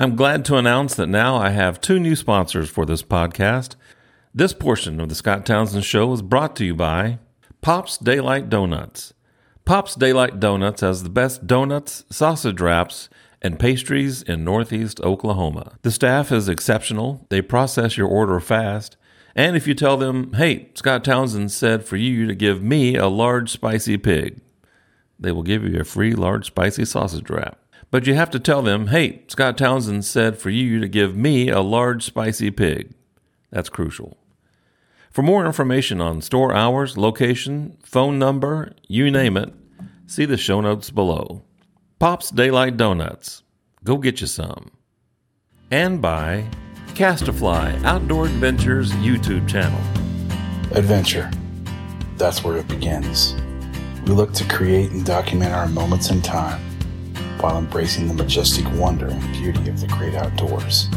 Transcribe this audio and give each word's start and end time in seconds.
I'm 0.00 0.14
glad 0.14 0.44
to 0.44 0.54
announce 0.54 0.94
that 0.94 1.08
now 1.08 1.34
I 1.34 1.50
have 1.50 1.80
two 1.80 1.98
new 1.98 2.14
sponsors 2.14 2.70
for 2.70 2.86
this 2.86 3.02
podcast. 3.02 3.74
This 4.32 4.52
portion 4.52 5.00
of 5.00 5.08
the 5.08 5.16
Scott 5.16 5.44
Townsend 5.44 5.84
Show 5.84 6.12
is 6.12 6.22
brought 6.22 6.54
to 6.54 6.64
you 6.64 6.76
by 6.76 7.18
Pop's 7.62 7.98
Daylight 7.98 8.48
Donuts. 8.48 9.12
Pop's 9.64 9.96
Daylight 9.96 10.38
Donuts 10.38 10.82
has 10.82 11.02
the 11.02 11.08
best 11.08 11.48
donuts, 11.48 12.04
sausage 12.10 12.60
wraps, 12.60 13.08
and 13.42 13.58
pastries 13.58 14.22
in 14.22 14.44
Northeast 14.44 15.00
Oklahoma. 15.00 15.72
The 15.82 15.90
staff 15.90 16.30
is 16.30 16.48
exceptional, 16.48 17.26
they 17.28 17.42
process 17.42 17.96
your 17.96 18.06
order 18.06 18.38
fast, 18.38 18.96
and 19.34 19.56
if 19.56 19.66
you 19.66 19.74
tell 19.74 19.96
them, 19.96 20.32
hey, 20.34 20.68
Scott 20.74 21.04
Townsend 21.04 21.50
said 21.50 21.84
for 21.84 21.96
you 21.96 22.28
to 22.28 22.36
give 22.36 22.62
me 22.62 22.94
a 22.94 23.08
large 23.08 23.50
spicy 23.50 23.96
pig, 23.96 24.40
they 25.18 25.32
will 25.32 25.42
give 25.42 25.64
you 25.64 25.80
a 25.80 25.84
free 25.84 26.14
large 26.14 26.46
spicy 26.46 26.84
sausage 26.84 27.28
wrap. 27.28 27.58
But 27.90 28.06
you 28.06 28.14
have 28.14 28.30
to 28.30 28.38
tell 28.38 28.60
them, 28.60 28.88
hey, 28.88 29.22
Scott 29.28 29.56
Townsend 29.56 30.04
said 30.04 30.38
for 30.38 30.50
you 30.50 30.78
to 30.80 30.88
give 30.88 31.16
me 31.16 31.48
a 31.48 31.60
large 31.60 32.04
spicy 32.04 32.50
pig. 32.50 32.92
That's 33.50 33.70
crucial. 33.70 34.18
For 35.10 35.22
more 35.22 35.46
information 35.46 36.00
on 36.00 36.20
store 36.20 36.54
hours, 36.54 36.98
location, 36.98 37.78
phone 37.82 38.18
number, 38.18 38.72
you 38.88 39.10
name 39.10 39.38
it, 39.38 39.52
see 40.06 40.26
the 40.26 40.36
show 40.36 40.60
notes 40.60 40.90
below. 40.90 41.42
Pop's 41.98 42.30
Daylight 42.30 42.76
Donuts. 42.76 43.42
Go 43.84 43.96
get 43.96 44.20
you 44.20 44.26
some. 44.26 44.70
And 45.70 46.02
by 46.02 46.46
Castafly 46.88 47.82
Outdoor 47.84 48.26
Adventures 48.26 48.92
YouTube 48.92 49.48
channel. 49.48 49.80
Adventure. 50.76 51.30
That's 52.18 52.44
where 52.44 52.58
it 52.58 52.68
begins. 52.68 53.34
We 54.04 54.12
look 54.12 54.34
to 54.34 54.44
create 54.44 54.90
and 54.90 55.06
document 55.06 55.54
our 55.54 55.68
moments 55.68 56.10
in 56.10 56.20
time 56.20 56.67
while 57.40 57.58
embracing 57.58 58.08
the 58.08 58.14
majestic 58.14 58.64
wonder 58.72 59.08
and 59.08 59.32
beauty 59.32 59.68
of 59.68 59.80
the 59.80 59.86
great 59.88 60.14
outdoors. 60.14 60.88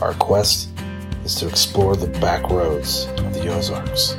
Our 0.00 0.14
quest 0.14 0.70
is 1.24 1.34
to 1.36 1.48
explore 1.48 1.96
the 1.96 2.08
back 2.18 2.50
roads 2.50 3.06
of 3.18 3.34
the 3.34 3.48
Ozarks, 3.48 4.16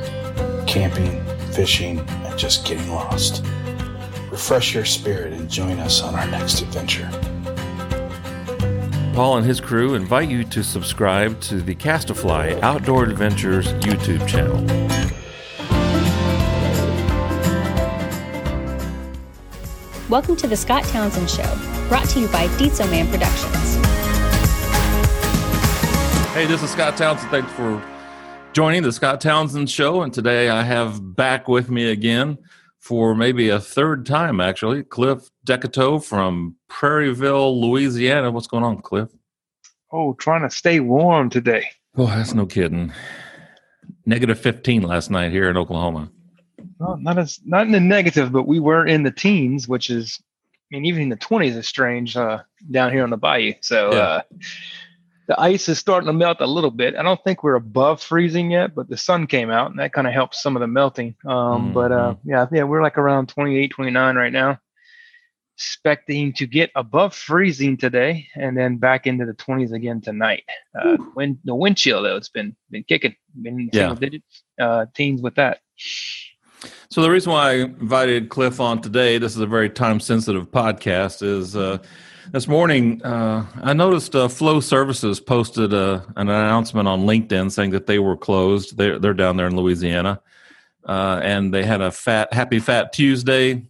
camping, 0.66 1.24
fishing, 1.52 1.98
and 2.00 2.38
just 2.38 2.66
getting 2.66 2.90
lost. 2.90 3.44
Refresh 4.30 4.74
your 4.74 4.84
spirit 4.84 5.32
and 5.32 5.48
join 5.50 5.78
us 5.78 6.02
on 6.02 6.14
our 6.14 6.26
next 6.26 6.60
adventure. 6.60 7.10
Paul 9.14 9.36
and 9.36 9.46
his 9.46 9.60
crew 9.60 9.94
invite 9.94 10.28
you 10.28 10.42
to 10.44 10.64
subscribe 10.64 11.40
to 11.42 11.60
the 11.60 11.74
Castafly 11.74 12.60
Outdoor 12.62 13.04
Adventures 13.04 13.68
YouTube 13.74 14.26
channel. 14.26 14.58
Welcome 20.14 20.36
to 20.36 20.46
the 20.46 20.56
Scott 20.56 20.84
Townsend 20.84 21.28
Show, 21.28 21.58
brought 21.88 22.08
to 22.10 22.20
you 22.20 22.28
by 22.28 22.46
Dietzo 22.46 22.88
Man 22.88 23.08
Productions. 23.10 23.74
Hey, 26.32 26.46
this 26.46 26.62
is 26.62 26.70
Scott 26.70 26.96
Townsend. 26.96 27.32
Thanks 27.32 27.50
for 27.54 27.82
joining 28.52 28.84
the 28.84 28.92
Scott 28.92 29.20
Townsend 29.20 29.68
Show. 29.68 30.02
And 30.02 30.14
today 30.14 30.50
I 30.50 30.62
have 30.62 31.16
back 31.16 31.48
with 31.48 31.68
me 31.68 31.90
again 31.90 32.38
for 32.78 33.16
maybe 33.16 33.48
a 33.48 33.58
third 33.58 34.06
time, 34.06 34.40
actually, 34.40 34.84
Cliff 34.84 35.28
Decoteau 35.44 36.00
from 36.00 36.54
Prairieville, 36.70 37.60
Louisiana. 37.60 38.30
What's 38.30 38.46
going 38.46 38.62
on, 38.62 38.82
Cliff? 38.82 39.08
Oh, 39.90 40.12
trying 40.12 40.48
to 40.48 40.50
stay 40.54 40.78
warm 40.78 41.28
today. 41.28 41.66
Oh, 41.96 42.06
that's 42.06 42.34
no 42.34 42.46
kidding. 42.46 42.92
Negative 44.06 44.38
15 44.38 44.82
last 44.82 45.10
night 45.10 45.32
here 45.32 45.50
in 45.50 45.56
Oklahoma. 45.56 46.08
Well, 46.78 46.96
not 46.96 47.18
as 47.18 47.40
not 47.44 47.66
in 47.66 47.72
the 47.72 47.80
negative, 47.80 48.32
but 48.32 48.46
we 48.46 48.60
were 48.60 48.86
in 48.86 49.02
the 49.02 49.10
teens, 49.10 49.68
which 49.68 49.90
is, 49.90 50.20
I 50.72 50.76
mean, 50.76 50.84
even 50.86 51.02
in 51.02 51.08
the 51.08 51.16
twenties 51.16 51.56
is 51.56 51.68
strange 51.68 52.16
uh, 52.16 52.40
down 52.70 52.92
here 52.92 53.02
on 53.04 53.10
the 53.10 53.16
bayou. 53.16 53.54
So 53.60 53.92
Yeah. 53.92 53.98
uh, 53.98 54.22
the 55.26 55.40
ice 55.40 55.68
is 55.70 55.78
starting 55.78 56.06
to 56.08 56.12
melt 56.12 56.38
a 56.40 56.46
little 56.46 56.70
bit. 56.70 56.96
I 56.96 57.02
don't 57.02 57.22
think 57.24 57.42
we're 57.42 57.54
above 57.54 58.02
freezing 58.02 58.50
yet, 58.50 58.74
but 58.74 58.88
the 58.88 58.96
sun 58.96 59.26
came 59.26 59.50
out 59.50 59.70
and 59.70 59.78
that 59.78 59.92
kind 59.94 60.06
of 60.06 60.12
helps 60.12 60.42
some 60.42 60.54
of 60.56 60.60
the 60.60 60.66
melting. 60.66 61.14
Um, 61.26 61.72
But 61.72 61.92
uh, 61.92 62.14
yeah, 62.24 62.46
yeah, 62.52 62.64
we're 62.64 62.82
like 62.82 62.98
around 62.98 63.28
28, 63.28 63.68
29 63.70 64.16
right 64.16 64.32
now. 64.32 64.60
Expecting 65.56 66.32
to 66.34 66.46
get 66.48 66.72
above 66.74 67.14
freezing 67.14 67.76
today, 67.76 68.26
and 68.34 68.58
then 68.58 68.76
back 68.76 69.06
into 69.06 69.24
the 69.24 69.34
20s 69.34 69.72
again 69.72 70.00
tonight. 70.00 70.42
Uh, 70.76 70.96
wind, 71.14 71.38
the 71.44 71.54
wind 71.54 71.76
chill 71.76 72.02
though, 72.02 72.16
it's 72.16 72.28
been 72.28 72.56
been 72.70 72.82
kicking, 72.82 73.14
been 73.40 73.70
Yeah. 73.72 73.82
single 73.82 73.94
digits, 73.96 74.42
uh, 74.60 74.86
teens 74.96 75.22
with 75.22 75.36
that. 75.36 75.60
So 76.90 77.02
the 77.02 77.10
reason 77.10 77.32
why 77.32 77.50
I 77.50 77.54
invited 77.54 78.28
Cliff 78.28 78.60
on 78.60 78.80
today, 78.80 79.18
this 79.18 79.34
is 79.34 79.40
a 79.40 79.46
very 79.46 79.70
time 79.70 80.00
sensitive 80.00 80.50
podcast, 80.50 81.22
is 81.22 81.56
uh, 81.56 81.78
this 82.32 82.48
morning 82.48 83.02
uh, 83.02 83.46
I 83.62 83.72
noticed 83.72 84.14
uh, 84.14 84.28
Flow 84.28 84.60
Services 84.60 85.20
posted 85.20 85.74
uh, 85.74 86.00
an 86.16 86.28
announcement 86.28 86.88
on 86.88 87.02
LinkedIn 87.02 87.50
saying 87.50 87.70
that 87.70 87.86
they 87.86 87.98
were 87.98 88.16
closed. 88.16 88.76
They're 88.76 88.98
they're 88.98 89.14
down 89.14 89.36
there 89.36 89.46
in 89.46 89.56
Louisiana, 89.56 90.20
uh, 90.84 91.20
and 91.22 91.52
they 91.52 91.64
had 91.64 91.80
a 91.80 91.90
fat 91.90 92.32
Happy 92.32 92.60
Fat 92.60 92.92
Tuesday 92.92 93.66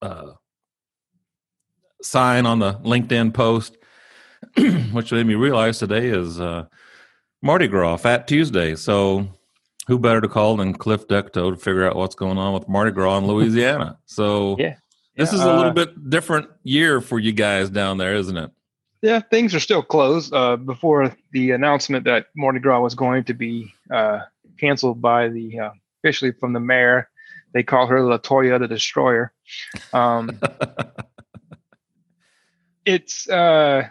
uh, 0.00 0.32
sign 2.02 2.46
on 2.46 2.60
the 2.60 2.74
LinkedIn 2.74 3.34
post, 3.34 3.76
which 4.92 5.12
made 5.12 5.26
me 5.26 5.34
realize 5.34 5.78
today 5.78 6.06
is 6.06 6.38
Mardi 7.42 7.68
Gras, 7.68 7.98
Fat 7.98 8.26
Tuesday. 8.26 8.74
So 8.74 9.28
who 9.86 9.98
better 9.98 10.20
to 10.20 10.28
call 10.28 10.56
than 10.56 10.72
Cliff 10.74 11.06
Decoteau 11.08 11.50
to 11.50 11.56
figure 11.56 11.86
out 11.86 11.96
what's 11.96 12.14
going 12.14 12.38
on 12.38 12.54
with 12.54 12.68
Mardi 12.68 12.90
Gras 12.90 13.18
in 13.18 13.26
Louisiana? 13.26 13.98
So 14.06 14.56
Yeah. 14.58 14.76
this 15.16 15.32
is 15.32 15.40
a 15.40 15.46
little 15.52 15.70
uh, 15.70 15.72
bit 15.72 16.10
different 16.10 16.48
year 16.62 17.00
for 17.00 17.18
you 17.18 17.32
guys 17.32 17.70
down 17.70 17.98
there, 17.98 18.14
isn't 18.14 18.36
it? 18.36 18.50
Yeah, 19.02 19.20
things 19.20 19.54
are 19.54 19.60
still 19.60 19.82
closed. 19.82 20.32
Uh, 20.32 20.56
before 20.56 21.14
the 21.32 21.50
announcement 21.50 22.04
that 22.04 22.26
Mardi 22.34 22.58
Gras 22.60 22.80
was 22.80 22.94
going 22.94 23.24
to 23.24 23.34
be 23.34 23.72
uh, 23.92 24.20
canceled 24.58 25.02
by 25.02 25.28
the 25.28 25.58
uh, 25.58 25.70
officially 26.02 26.32
from 26.32 26.54
the 26.54 26.60
mayor, 26.60 27.10
they 27.52 27.62
call 27.62 27.86
her 27.86 27.98
LaToya 27.98 28.58
the 28.58 28.66
Destroyer. 28.66 29.32
Um, 29.92 30.40
it's 32.86 33.28
uh, 33.28 33.88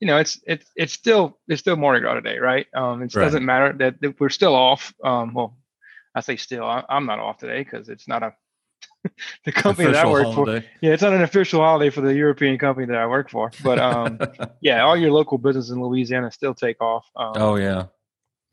you 0.00 0.06
know, 0.06 0.18
it's 0.18 0.40
it's 0.46 0.66
it's 0.76 0.92
still 0.92 1.38
it's 1.48 1.60
still 1.60 1.76
Mardi 1.76 2.00
Gras 2.00 2.14
today, 2.14 2.38
right? 2.38 2.66
Um, 2.74 3.02
it 3.02 3.14
Right. 3.14 3.24
doesn't 3.24 3.44
matter 3.44 3.72
that, 3.78 4.00
that 4.00 4.20
we're 4.20 4.28
still 4.28 4.54
off. 4.54 4.92
Um, 5.02 5.34
well, 5.34 5.56
I 6.14 6.20
say 6.20 6.36
still. 6.36 6.64
I, 6.64 6.84
I'm 6.88 7.06
not 7.06 7.18
off 7.18 7.38
today 7.38 7.62
because 7.64 7.88
it's 7.88 8.06
not 8.08 8.22
a 8.22 8.32
the 9.44 9.52
company 9.52 9.90
that 9.92 10.04
I 10.04 10.10
work 10.10 10.34
for. 10.34 10.46
Yeah, 10.80 10.92
it's 10.92 11.02
not 11.02 11.12
an 11.12 11.22
official 11.22 11.60
holiday 11.60 11.90
for 11.90 12.00
the 12.00 12.14
European 12.14 12.58
company 12.58 12.86
that 12.86 12.96
I 12.96 13.06
work 13.06 13.30
for, 13.30 13.50
but 13.62 13.78
um, 13.78 14.18
yeah, 14.60 14.82
all 14.82 14.96
your 14.96 15.10
local 15.12 15.38
businesses 15.38 15.70
in 15.70 15.80
Louisiana 15.82 16.30
still 16.30 16.54
take 16.54 16.80
off. 16.80 17.06
Um, 17.16 17.32
oh 17.36 17.56
yeah, 17.56 17.86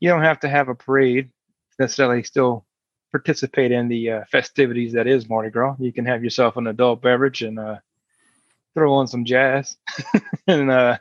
You 0.00 0.08
don't 0.10 0.22
have 0.22 0.40
to 0.40 0.48
have 0.48 0.68
a 0.68 0.74
parade 0.74 1.30
necessarily 1.78 2.22
still 2.22 2.64
participate 3.12 3.70
in 3.72 3.88
the 3.88 4.10
uh, 4.10 4.24
festivities 4.30 4.92
that 4.94 5.06
is 5.06 5.28
Mardi 5.28 5.50
Gras. 5.50 5.76
You 5.78 5.92
can 5.92 6.06
have 6.06 6.22
yourself 6.24 6.56
an 6.56 6.66
adult 6.66 7.02
beverage 7.02 7.42
and 7.42 7.58
uh, 7.58 7.76
throw 8.76 8.94
on 8.94 9.06
some 9.06 9.24
jazz 9.24 9.76
and 10.46 10.70
uh, 10.70 10.98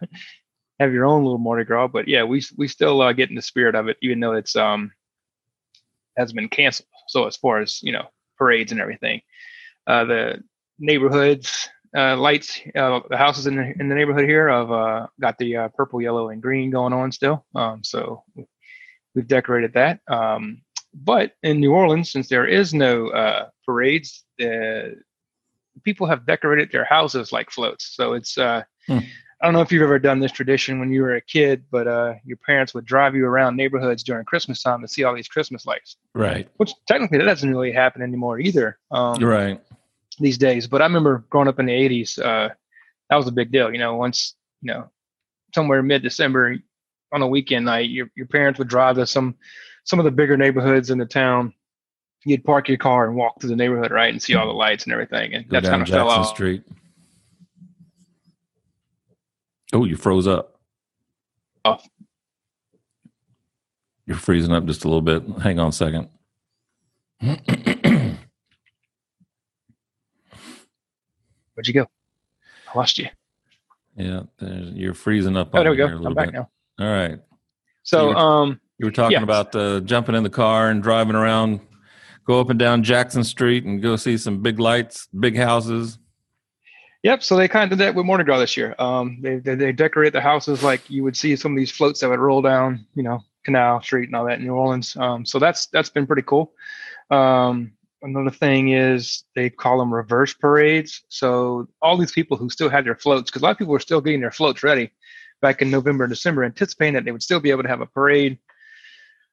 have 0.80 0.94
your 0.94 1.06
own 1.06 1.24
little 1.24 1.38
Mardi 1.38 1.66
Gras. 1.66 1.88
But 1.88 2.08
yeah, 2.08 2.24
we 2.24 2.41
we 2.58 2.68
still 2.68 3.02
uh, 3.02 3.13
get 3.13 3.30
in 3.30 3.36
the 3.36 3.41
spirit 3.41 3.75
of 3.75 3.88
it, 3.88 3.97
even 4.02 4.19
though 4.19 4.34
it's 4.34 4.56
um 4.56 4.91
has 6.18 6.34
been 6.34 6.50
canceled. 6.50 6.88
So 7.08 7.28
as 7.28 7.35
far 7.35 7.62
as 7.62 7.84
you 7.84 7.91
know, 7.91 8.08
parades 8.38 8.72
and 8.72 8.81
everything, 8.81 9.22
uh, 9.85 10.06
the 10.06 10.44
neighborhoods 10.80 11.69
uh, 11.96 12.18
lights, 12.18 12.59
uh, 12.75 13.00
the 13.09 13.18
houses 13.18 13.47
in 13.47 13.56
the 13.56 13.74
in 13.80 13.88
the 13.88 13.96
neighborhood 13.96 14.28
here 14.28 14.50
have 14.50 14.72
uh, 14.72 15.08
got 15.19 15.38
the 15.38 15.56
uh, 15.56 15.68
purple, 15.69 16.02
yellow, 16.02 16.30
and 16.30 16.41
green 16.41 16.69
going 16.69 16.94
on 16.94 17.12
still. 17.12 17.46
Um, 17.56 17.84
so 17.84 18.24
we've 19.14 19.28
decorated 19.28 19.74
that. 19.74 20.00
Um, 20.08 20.62
but 20.94 21.34
in 21.44 21.59
New 21.59 21.74
Orleans, 21.74 22.12
since 22.12 22.28
there 22.28 22.47
is 22.47 22.74
no 22.74 23.09
uh, 23.09 23.50
parades, 23.66 24.24
uh, 24.41 24.96
people 25.85 26.07
have 26.07 26.25
decorated 26.25 26.69
their 26.72 26.84
houses 26.84 27.31
like 27.31 27.50
floats. 27.50 27.85
So 27.96 28.13
it's 28.13 28.38
uh, 28.38 28.63
Hmm. 28.88 29.00
I 29.41 29.47
don't 29.47 29.53
know 29.53 29.61
if 29.61 29.72
you've 29.72 29.82
ever 29.84 29.99
done 29.99 30.20
this 30.20 30.32
tradition 30.32 30.79
when 30.79 30.91
you 30.91 31.02
were 31.02 31.16
a 31.16 31.22
kid, 31.22 31.66
but 31.72 31.87
uh, 31.87 32.14
your 32.23 32.37
parents 32.37 32.73
would 32.73 32.85
drive 32.85 33.16
you 33.16 33.26
around 33.26 33.55
neighborhoods 33.58 34.02
during 34.03 34.26
Christmas 34.26 34.61
time 34.64 34.82
to 34.82 34.87
see 34.87 35.03
all 35.03 35.14
these 35.16 35.28
Christmas 35.28 35.66
lights. 35.66 35.97
right, 36.14 36.47
Which 36.58 36.72
technically 36.87 37.17
that 37.17 37.26
doesn't 37.26 37.49
really 37.49 37.72
happen 37.72 38.02
anymore 38.02 38.40
either. 38.40 38.78
Um, 38.91 39.17
right. 39.23 39.59
these 40.20 40.37
days. 40.37 40.67
But 40.67 40.82
I 40.82 40.85
remember 40.85 41.26
growing 41.29 41.47
up 41.47 41.59
in 41.59 41.66
the 41.66 41.73
'80s, 41.73 42.17
uh, 42.20 42.49
that 43.09 43.16
was 43.16 43.28
a 43.28 43.31
big 43.31 43.52
deal. 43.52 43.72
You 43.72 43.79
know, 43.79 43.96
once 43.96 44.35
you 44.61 44.72
know, 44.72 44.90
somewhere 45.53 45.84
mid-December 45.84 46.58
on 47.11 47.22
a 47.22 47.28
weekend 47.28 47.66
night, 47.66 47.90
your 47.90 48.09
your 48.16 48.28
parents 48.28 48.58
would 48.59 48.70
drive 48.70 48.96
to 48.96 49.05
some 49.05 49.35
some 49.84 49.99
of 49.99 50.05
the 50.05 50.11
bigger 50.11 50.38
neighborhoods 50.38 50.91
in 50.91 50.97
the 50.97 51.05
town. 51.05 51.53
You'd 52.26 52.44
park 52.44 52.68
your 52.68 52.78
car 52.78 53.08
and 53.08 53.16
walk 53.16 53.40
through 53.40 53.52
the 53.52 53.56
neighborhood, 53.56 53.92
right, 53.92 54.12
and 54.12 54.22
see 54.22 54.34
all 54.36 54.48
the 54.48 54.54
lights 54.54 54.84
and 54.86 54.94
everything. 54.94 55.34
And 55.36 55.48
Go 55.48 55.58
that's 55.58 55.70
kind 55.70 55.82
of 55.84 55.88
fell 55.88 56.06
Jackson 56.08 56.22
off. 56.22 56.28
Street. 56.30 56.64
Oh, 59.74 59.86
you 59.86 59.96
froze 59.96 60.28
up. 60.28 60.60
Off. 61.64 61.88
You're 64.08 64.18
freezing 64.18 64.54
up 64.54 64.66
just 64.66 64.86
a 64.86 64.88
little 64.88 65.02
bit. 65.02 65.24
Hang 65.42 65.60
on 65.60 65.70
a 65.70 65.72
second. 65.72 66.10
Where'd 67.22 68.18
you 71.68 71.74
go? 71.74 71.88
I 72.74 72.78
lost 72.78 72.98
you. 72.98 73.08
Yeah, 73.96 74.24
you're 74.42 74.94
freezing 74.94 75.38
up. 75.38 75.50
Oh, 75.54 75.62
there 75.62 75.72
we 75.72 75.78
go. 75.78 75.88
I'm 75.88 76.14
back 76.14 76.28
bit. 76.28 76.34
now. 76.36 76.50
All 76.80 76.92
right. 76.92 77.20
So, 77.84 78.10
were- 78.10 78.16
um, 78.18 78.60
You 78.78 78.88
were 78.88 78.92
talking 78.92 79.14
Yes. 79.14 79.24
about 79.24 79.56
uh, 79.56 79.80
jumping 79.82 80.16
in 80.16 80.24
the 80.24 80.30
car 80.30 80.70
and 80.70 80.84
driving 80.84 81.16
around, 81.16 81.62
go 82.26 82.40
up 82.40 82.50
and 82.50 82.60
down 82.60 82.84
Jackson 82.84 83.24
Street 83.24 83.64
and 83.64 83.82
go 83.82 83.96
see 83.96 84.18
some 84.18 84.42
big 84.42 84.60
lights, 84.60 85.08
big 85.08 85.38
houses. 85.38 85.98
Yep. 87.04 87.22
So 87.22 87.38
they 87.38 87.48
kind 87.48 87.72
of 87.72 87.78
did 87.78 87.86
that 87.86 87.96
with 87.96 88.06
Mardi 88.06 88.24
Gras 88.24 88.40
this 88.40 88.58
year. 88.58 88.74
Um, 88.80 89.20
they, 89.22 89.38
they 89.38 89.54
they 89.54 89.72
decorate 89.72 90.14
the 90.14 90.22
houses 90.22 90.64
like 90.64 90.90
you 90.90 91.04
would 91.04 91.16
see 91.16 91.36
some 91.36 91.52
of 91.52 91.58
these 91.58 91.70
floats 91.70 92.00
that 92.00 92.10
would 92.10 92.20
roll 92.20 92.42
down, 92.42 92.86
you 92.96 93.04
know, 93.04 93.24
Canal 93.44 93.82
Street 93.84 94.10
and 94.10 94.16
all 94.16 94.26
that 94.26 94.40
in 94.40 94.46
New 94.46 94.56
Orleans. 94.56 94.96
Um, 94.98 95.24
so 95.24 95.38
that's 95.38 95.68
that's 95.68 95.90
been 95.90 96.08
pretty 96.08 96.24
cool. 96.24 96.54
Um, 97.12 97.74
another 98.02 98.32
thing 98.32 98.70
is 98.70 99.24
they 99.36 99.52
call 99.52 99.78
them 99.78 99.94
reverse 99.94 100.34
parades. 100.34 101.04
So 101.10 101.68
all 101.80 101.96
these 101.96 102.12
people 102.12 102.38
who 102.38 102.50
still 102.50 102.70
had 102.70 102.86
their 102.86 102.96
floats, 102.96 103.30
because 103.30 103.44
a 103.44 103.46
lot 103.46 103.52
of 103.52 103.60
people 103.60 103.74
were 103.74 103.80
still 103.80 104.02
getting 104.02 104.22
their 104.22 104.32
floats 104.32 104.64
ready 104.64 104.92
back 105.42 105.62
in 105.62 105.70
November 105.70 106.06
and 106.06 106.12
December, 106.12 106.44
anticipating 106.44 106.96
that 106.96 107.06
they 107.06 107.12
would 107.12 107.22
still 107.22 107.40
be 107.40 107.52
able 107.52 107.62
to 107.62 107.70
have 107.70 107.82
a 107.82 107.86
parade. 107.86 108.40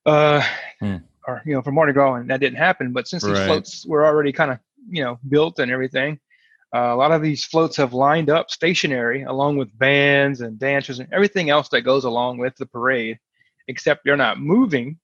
Uh, 0.05 0.43
Hmm. 0.81 0.97
Or 1.26 1.42
you 1.46 1.54
know, 1.54 1.62
for 1.62 1.72
Mardi 1.72 1.92
Gras, 1.92 2.14
and 2.14 2.30
that 2.30 2.40
didn't 2.40 2.58
happen. 2.58 2.92
But 2.92 3.08
since 3.08 3.24
these 3.24 3.38
Right. 3.38 3.46
floats 3.46 3.86
were 3.86 4.04
already 4.06 4.32
kind 4.32 4.50
of 4.50 4.58
you 4.88 5.02
know 5.04 5.19
built 5.28 5.58
and 5.58 5.70
everything, 5.70 6.19
uh, 6.74 6.92
a 6.92 6.96
lot 6.96 7.12
of 7.12 7.22
these 7.22 7.44
floats 7.44 7.76
have 7.76 7.92
lined 7.92 8.30
up 8.30 8.50
stationary 8.50 9.22
along 9.22 9.56
with 9.56 9.76
bands 9.78 10.40
and 10.40 10.58
dancers 10.58 10.98
and 10.98 11.12
everything 11.12 11.50
else 11.50 11.69
that 11.69 11.82
goes 11.82 12.04
along 12.04 12.38
with 12.38 12.56
the 12.56 12.66
parade, 12.66 13.19
except 13.69 14.02
they're 14.04 14.16
not 14.16 14.40
moving. 14.40 14.98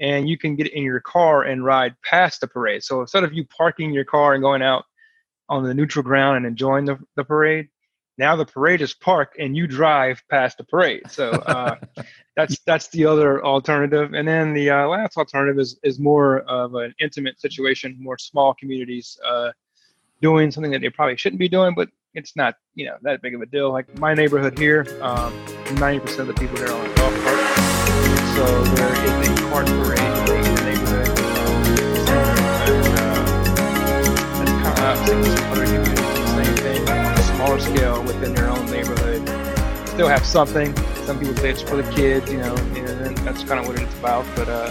And 0.00 0.28
you 0.28 0.38
can 0.38 0.56
get 0.56 0.72
in 0.72 0.82
your 0.82 1.00
car 1.00 1.42
and 1.42 1.62
ride 1.62 1.94
past 2.02 2.40
the 2.40 2.46
parade. 2.48 2.82
So 2.82 3.02
instead 3.02 3.22
of 3.22 3.34
you 3.34 3.44
parking 3.44 3.92
your 3.92 4.04
car 4.06 4.32
and 4.32 4.42
going 4.42 4.62
out 4.62 4.84
on 5.50 5.62
the 5.62 5.74
neutral 5.74 6.02
ground 6.02 6.38
and 6.38 6.46
enjoying 6.46 6.86
the, 6.86 6.98
the 7.16 7.24
parade, 7.24 7.68
now 8.20 8.36
the 8.36 8.44
parade 8.44 8.82
is 8.82 8.92
parked 8.92 9.38
and 9.38 9.56
you 9.56 9.66
drive 9.66 10.22
past 10.30 10.58
the 10.58 10.64
parade. 10.64 11.10
So 11.10 11.30
uh, 11.30 11.76
that's 12.36 12.58
that's 12.66 12.88
the 12.88 13.06
other 13.06 13.42
alternative. 13.44 14.12
And 14.12 14.28
then 14.28 14.52
the 14.52 14.70
uh, 14.70 14.86
last 14.86 15.16
alternative 15.16 15.58
is 15.58 15.80
is 15.82 15.98
more 15.98 16.40
of 16.40 16.74
an 16.74 16.94
intimate 17.00 17.40
situation, 17.40 17.96
more 17.98 18.18
small 18.18 18.54
communities 18.54 19.18
uh, 19.26 19.50
doing 20.20 20.50
something 20.50 20.70
that 20.70 20.82
they 20.82 20.90
probably 20.90 21.16
shouldn't 21.16 21.40
be 21.40 21.48
doing, 21.48 21.74
but 21.74 21.88
it's 22.12 22.36
not 22.36 22.56
you 22.74 22.84
know 22.86 22.96
that 23.02 23.22
big 23.22 23.34
of 23.34 23.40
a 23.40 23.46
deal. 23.46 23.72
Like 23.72 23.98
my 23.98 24.12
neighborhood 24.12 24.58
here, 24.58 24.86
um, 25.00 25.32
ninety 25.76 26.00
percent 26.00 26.20
of 26.20 26.26
the 26.28 26.34
people 26.34 26.56
there 26.58 26.68
are 26.68 26.78
on 26.78 26.94
golf 26.96 27.14
cart. 27.24 27.40
So 28.36 28.64
there 28.74 28.92
is 29.04 29.28
a 29.28 29.34
cart 29.48 29.66
parade 29.66 29.98
in 29.98 30.54
the 30.54 30.62
neighborhood. 30.68 31.08
Um, 32.10 32.36
and, 32.60 32.98
uh, 32.98 33.30
that's 34.44 34.52
kind 34.62 35.88
of 35.88 35.99
smaller 37.40 37.58
scale 37.58 38.02
within 38.02 38.34
their 38.34 38.50
own 38.50 38.66
neighborhood. 38.66 39.26
Still 39.88 40.08
have 40.08 40.26
something. 40.26 40.76
Some 41.06 41.18
people 41.18 41.34
say 41.36 41.48
it's 41.48 41.62
for 41.62 41.76
the 41.76 41.90
kids, 41.94 42.30
you 42.30 42.36
know, 42.36 42.54
and 42.54 43.16
that's 43.18 43.44
kind 43.44 43.58
of 43.58 43.66
what 43.66 43.80
it's 43.80 43.98
about. 43.98 44.26
But 44.36 44.46
uh, 44.50 44.70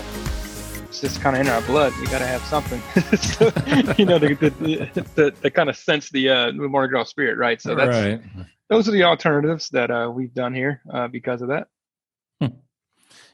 it's 0.83 1.01
just 1.01 1.19
kind 1.19 1.36
of 1.36 1.42
in 1.42 1.48
our 1.48 1.63
blood. 1.63 1.94
We 2.00 2.06
got 2.06 2.19
to 2.19 2.27
have 2.27 2.44
something, 2.44 2.80
so, 3.18 3.51
you 3.98 4.06
know, 4.06 4.19
to, 4.19 4.36
to, 4.36 5.31
to, 5.31 5.50
kind 5.50 5.68
of 5.68 5.77
sense 5.77 6.12
the 6.12 6.30
uh, 6.30 6.51
Mardi 6.51 6.92
Gras 6.92 7.06
spirit, 7.06 7.39
right? 7.39 7.60
So 7.60 7.74
that's 7.74 7.89
right. 7.89 8.21
those 8.69 8.88
are 8.88 8.92
the 8.92 9.04
alternatives 9.04 9.69
that 9.69 9.89
uh, 9.89 10.12
we've 10.13 10.36
done 10.36 10.54
here 10.54 10.83
uh, 10.94 11.07
because 11.07 11.42
of 11.42 11.48
that. 11.48 11.69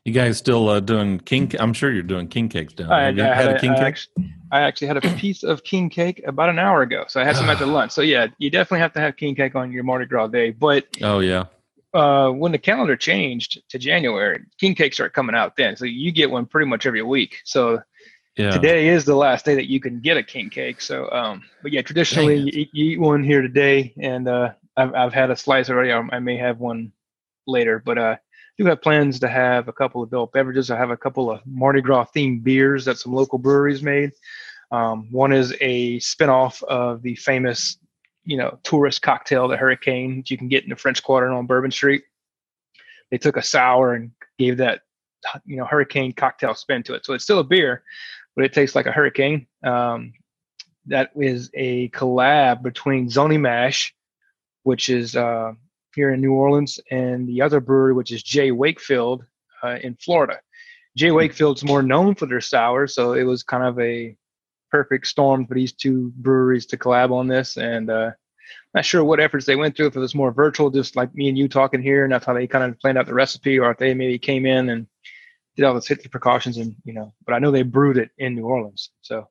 You 0.06 0.13
guys 0.13 0.38
still 0.38 0.69
uh, 0.69 0.80
doing 0.80 1.19
king? 1.19 1.52
I'm 1.60 1.74
sure 1.74 1.92
you're 1.92 2.04
doing 2.04 2.28
king 2.28 2.48
cakes 2.48 2.74
down 2.74 2.90
there. 2.90 2.98
I, 2.98 3.10
you 3.10 3.24
I 3.24 3.25
had 3.25 3.46
had 3.48 3.56
a 3.56 3.60
king 3.60 3.72
I 3.72 3.74
cake? 3.74 3.81
Actually, 3.88 4.34
I 4.52 4.62
actually 4.62 4.88
had 4.88 4.98
a 4.98 5.02
piece 5.02 5.44
of 5.44 5.63
king 5.63 5.90
cake 5.90 6.22
about 6.28 6.50
an 6.50 6.60
hour 6.60 6.84
ago, 6.84 7.06
so 7.07 7.19
I 7.19 7.24
had 7.25 7.36
some 7.36 7.50
after 7.50 7.66
lunch. 7.74 7.92
So 7.92 8.02
yeah, 8.02 8.28
you 8.38 8.52
definitely 8.52 8.81
have 8.81 8.94
to 8.94 9.00
have 9.00 9.18
king 9.18 9.34
cake 9.34 9.56
on 9.56 9.72
your 9.72 9.84
Mardi 9.84 10.06
Gras 10.06 10.28
day. 10.28 10.52
But 10.52 10.86
Oh 11.02 11.19
yeah. 11.19 11.46
uh, 11.96 12.30
when 12.30 12.52
the 12.52 12.60
calendar 12.60 12.96
changed 12.96 13.68
to 13.69 13.80
January, 13.80 14.42
king 14.60 14.75
cakes 14.75 14.98
start 14.98 15.13
coming 15.13 15.36
out 15.36 15.56
then. 15.57 15.75
So 15.75 15.86
you 15.86 16.12
get 16.12 16.30
one 16.30 16.46
pretty 16.46 16.69
much 16.69 16.86
every 16.86 17.01
week. 17.01 17.38
So 17.44 17.81
Yeah. 18.38 18.51
today 18.51 18.90
is 18.90 19.06
the 19.06 19.16
last 19.16 19.44
day 19.44 19.56
that 19.56 19.72
you 19.72 19.80
can 19.80 20.01
get 20.01 20.18
a 20.18 20.24
king 20.24 20.51
cake. 20.51 20.81
So, 20.81 21.10
um, 21.10 21.42
but 21.63 21.72
yeah, 21.72 21.81
traditionally 21.81 22.36
you 22.38 22.51
eat, 22.54 22.69
you 22.74 22.86
eat 22.92 23.00
one 23.00 23.24
here 23.24 23.42
today, 23.42 23.92
and 24.00 24.28
uh, 24.28 24.51
I've 24.78 24.94
I've 24.94 25.13
had 25.13 25.31
a 25.31 25.36
slice 25.36 25.72
already. 25.72 25.92
I, 25.92 26.08
I 26.12 26.19
may 26.19 26.38
have 26.38 26.60
one 26.60 26.92
later, 27.48 27.81
but 27.84 27.98
uh, 27.98 28.16
do 28.57 28.66
have 28.66 28.81
plans 28.81 29.19
to 29.19 29.28
have 29.28 29.68
a 29.68 29.74
couple 29.74 30.02
of 30.02 30.10
adult 30.10 30.31
beverages. 30.31 30.72
I 30.72 30.78
have 30.78 30.92
a 30.92 30.98
couple 30.98 31.30
of 31.30 31.42
Mardi 31.46 31.81
Gras 31.81 32.07
themed 32.16 32.44
beers 32.44 32.86
that 32.86 32.98
some 32.98 33.13
local 33.13 33.38
breweries 33.38 33.84
made. 33.84 34.12
Um, 34.72 35.07
one 35.12 35.34
is 35.34 35.54
a 35.62 36.00
spinoff 36.00 36.63
of 36.63 37.02
the 37.02 37.16
famous, 37.16 37.78
you 38.24 38.38
know, 38.38 38.57
tourist 38.63 39.02
cocktail, 39.02 39.48
the 39.48 39.57
Hurricane, 39.57 40.18
that 40.18 40.31
you 40.31 40.38
can 40.38 40.48
get 40.48 40.63
in 40.63 40.69
the 40.69 40.75
French 40.75 41.04
Quarter 41.04 41.30
on 41.30 41.46
Bourbon 41.46 41.72
Street. 41.72 42.04
They 43.12 43.18
took 43.18 43.38
a 43.38 43.44
sour 43.44 43.94
and 43.94 44.12
gave 44.40 44.58
that, 44.58 44.81
you 45.46 45.58
know, 45.58 45.66
Hurricane 45.66 46.13
cocktail 46.13 46.56
spin 46.56 46.84
to 46.84 46.94
it. 46.94 47.06
So 47.06 47.13
it's 47.13 47.24
still 47.24 47.40
a 47.40 47.44
beer, 47.44 47.84
but 48.36 48.46
it 48.46 48.54
tastes 48.54 48.75
like 48.75 48.88
a 48.88 48.92
Hurricane. 48.92 49.48
Um, 49.63 50.13
that 50.88 51.12
is 51.16 51.50
a 51.54 51.90
collab 51.90 52.62
between 52.62 53.10
Zony 53.10 53.40
Mash, 53.40 53.94
which 54.63 54.90
is 54.90 55.16
uh, 55.16 55.54
here 55.95 56.12
in 56.12 56.21
New 56.21 56.33
Orleans, 56.33 56.80
and 56.92 57.27
the 57.27 57.42
other 57.42 57.59
brewery, 57.59 57.94
which 57.94 58.12
is 58.12 58.21
J. 58.21 58.51
Wakefield 58.51 59.24
uh, 59.63 59.77
in 59.81 59.95
Florida. 59.95 60.39
J. 60.95 61.12
Wakefield's 61.12 61.63
more 61.63 61.81
known 61.81 62.15
for 62.15 62.25
their 62.25 62.42
sours, 62.42 62.95
so 62.95 63.13
it 63.13 63.24
was 63.24 63.44
kind 63.44 63.63
of 63.63 63.80
a 63.80 64.15
perfect 64.71 65.07
storm 65.07 65.45
for 65.45 65.53
these 65.53 65.74
two 65.74 66.12
breweries 66.15 66.65
to 66.68 66.77
collab 66.77 67.12
on 67.12 67.27
this. 67.27 67.57
And 67.57 67.89
uh, 67.89 68.12
not 68.74 68.86
sure 68.86 69.03
what 69.03 69.19
efforts 69.19 69.45
they 69.45 69.56
went 69.56 69.75
through, 69.75 69.88
if 69.88 69.95
it 69.95 70.00
was 70.00 70.15
more 70.15 70.31
virtual, 70.31 70.69
just 70.69 70.95
like 70.95 71.13
me 71.15 71.30
and 71.30 71.38
you 71.38 71.47
talking 71.47 71.81
here, 71.81 72.03
and 72.03 72.13
that's 72.13 72.25
how 72.25 72.33
they 72.33 72.48
kind 72.48 72.63
of 72.63 72.80
planned 72.80 72.98
out 72.98 73.07
the 73.07 73.13
recipe, 73.13 73.59
or 73.59 73.71
if 73.71 73.77
they 73.77 73.94
maybe 73.94 74.19
came 74.19 74.45
in 74.45 74.69
and 74.69 74.88
did 75.56 75.65
all 75.65 75.74
the 75.74 75.81
safety 75.81 76.09
precautions, 76.09 76.57
and 76.57 76.75
you 76.83 76.94
know. 76.94 77.13
But 77.25 77.33
I 77.33 77.39
know 77.39 77.51
they 77.51 77.63
brewed 77.63 77.98
it 77.98 78.12
in 78.18 78.36
New 78.36 78.45
Orleans, 78.45 78.91
so. 79.01 79.27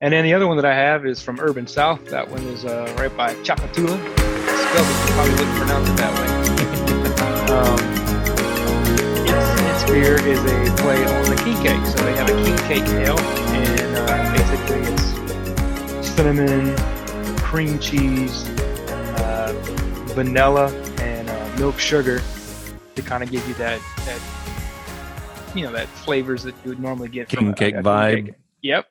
And 0.00 0.12
then 0.12 0.24
the 0.24 0.34
other 0.34 0.46
one 0.46 0.56
that 0.56 0.66
I 0.66 0.74
have 0.74 1.06
is 1.06 1.22
from 1.22 1.40
Urban 1.40 1.66
South. 1.66 2.04
That 2.06 2.28
one 2.28 2.42
is 2.48 2.64
uh, 2.64 2.94
right 2.98 3.16
by 3.16 3.34
Chapatula. 3.36 4.33
Spelled 4.74 4.88
it, 4.90 4.98
you 5.06 5.14
probably 5.14 5.34
wouldn't 5.34 5.56
pronounce 5.56 5.88
it 5.88 5.96
that 5.98 6.12
way. 6.18 6.28
um, 7.54 7.78
its, 9.24 9.82
its 9.84 9.90
beer 9.90 10.16
is 10.26 10.40
a 10.40 10.82
play 10.82 11.04
on 11.04 11.24
the 11.30 11.36
king 11.44 11.56
cake. 11.62 11.86
So 11.86 12.02
they 12.04 12.16
have 12.16 12.28
a 12.28 12.32
king 12.42 12.56
cake 12.66 12.88
ale, 13.06 13.18
and 13.54 13.96
uh, 13.96 14.32
basically 14.36 14.80
it's 14.92 16.08
cinnamon, 16.08 16.74
cream 17.38 17.78
cheese, 17.78 18.48
uh, 19.20 19.52
vanilla, 20.14 20.72
and 21.00 21.28
uh, 21.30 21.56
milk 21.58 21.78
sugar 21.78 22.20
to 22.96 23.02
kind 23.02 23.22
of 23.22 23.30
give 23.30 23.46
you 23.46 23.54
that 23.54 23.80
that 24.06 24.20
you 25.54 25.62
know 25.64 25.70
that 25.72 25.86
flavors 25.88 26.42
that 26.42 26.54
you 26.64 26.70
would 26.70 26.80
normally 26.80 27.08
get 27.08 27.30
from 27.30 27.38
King 27.38 27.48
a- 27.50 27.54
cake 27.54 27.74
a 27.74 27.76
king 27.76 27.84
vibe. 27.84 28.26
cake. 28.26 28.34
Yep. 28.62 28.86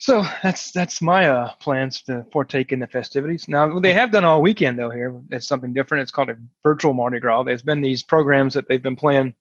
So 0.00 0.24
that's 0.42 0.72
that's 0.72 1.02
my 1.02 1.28
uh, 1.28 1.52
plans 1.60 2.00
to 2.04 2.24
partake 2.32 2.72
in 2.72 2.78
the 2.78 2.86
festivities. 2.86 3.48
Now 3.48 3.70
what 3.70 3.82
they 3.82 3.92
have 3.92 4.10
done 4.10 4.24
all 4.24 4.40
weekend 4.40 4.78
though 4.78 4.88
here. 4.88 5.20
It's 5.30 5.46
something 5.46 5.74
different. 5.74 6.00
It's 6.00 6.10
called 6.10 6.30
a 6.30 6.38
virtual 6.62 6.94
Mardi 6.94 7.20
Gras. 7.20 7.42
There's 7.42 7.60
been 7.60 7.82
these 7.82 8.02
programs 8.02 8.54
that 8.54 8.66
they've 8.66 8.82
been 8.82 8.96
playing 8.96 9.34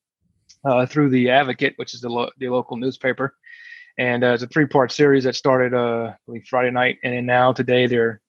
uh, 0.65 0.85
through 0.85 1.11
the 1.11 1.29
Advocate, 1.29 1.75
which 1.77 1.93
is 1.93 2.01
the 2.01 2.09
lo- 2.09 2.29
the 2.39 2.49
local 2.49 2.75
newspaper, 2.75 3.35
and 3.97 4.21
uh, 4.21 4.33
it's 4.33 4.43
a 4.43 4.47
three 4.47 4.65
part 4.65 4.91
series 4.91 5.23
that 5.23 5.37
started 5.37 5.73
uh, 5.73 6.11
Friday 6.45 6.71
night, 6.71 6.97
and 7.05 7.13
then 7.13 7.25
now 7.25 7.53
today 7.53 7.87
they're 7.87 8.19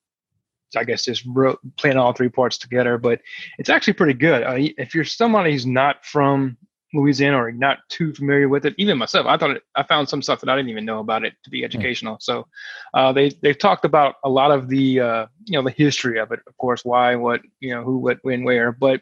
I 0.76 0.84
guess 0.84 1.04
just 1.04 1.24
ro- 1.26 1.58
playing 1.78 1.96
all 1.96 2.12
three 2.12 2.28
parts 2.28 2.58
together. 2.58 2.96
But 2.96 3.22
it's 3.58 3.70
actually 3.70 3.94
pretty 3.94 4.14
good. 4.14 4.44
If 4.78 4.94
you're 4.94 5.02
somebody 5.02 5.50
who's 5.50 5.66
not 5.66 6.06
from 6.06 6.56
Louisiana 6.92 7.36
or 7.42 7.52
not 7.52 7.78
too 7.88 8.12
familiar 8.14 8.48
with 8.48 8.66
it, 8.66 8.74
even 8.78 8.98
myself, 8.98 9.26
I 9.26 9.36
thought 9.36 9.50
it, 9.56 9.62
I 9.76 9.82
found 9.84 10.08
some 10.08 10.22
stuff 10.22 10.40
that 10.40 10.48
I 10.48 10.56
didn't 10.56 10.70
even 10.70 10.84
know 10.84 10.98
about 11.00 11.24
it 11.24 11.34
to 11.44 11.50
be 11.50 11.64
educational. 11.64 12.16
So 12.20 12.46
uh, 12.94 13.12
they 13.12 13.30
they've 13.42 13.58
talked 13.58 13.84
about 13.84 14.16
a 14.24 14.28
lot 14.28 14.50
of 14.50 14.68
the 14.68 15.00
uh, 15.00 15.26
you 15.44 15.56
know 15.58 15.62
the 15.64 15.70
history 15.70 16.18
of 16.18 16.32
it, 16.32 16.40
of 16.46 16.56
course, 16.56 16.84
why, 16.84 17.14
what, 17.16 17.40
you 17.60 17.74
know, 17.74 17.82
who, 17.84 17.98
what, 17.98 18.18
when, 18.22 18.42
where, 18.44 18.72
but 18.72 19.00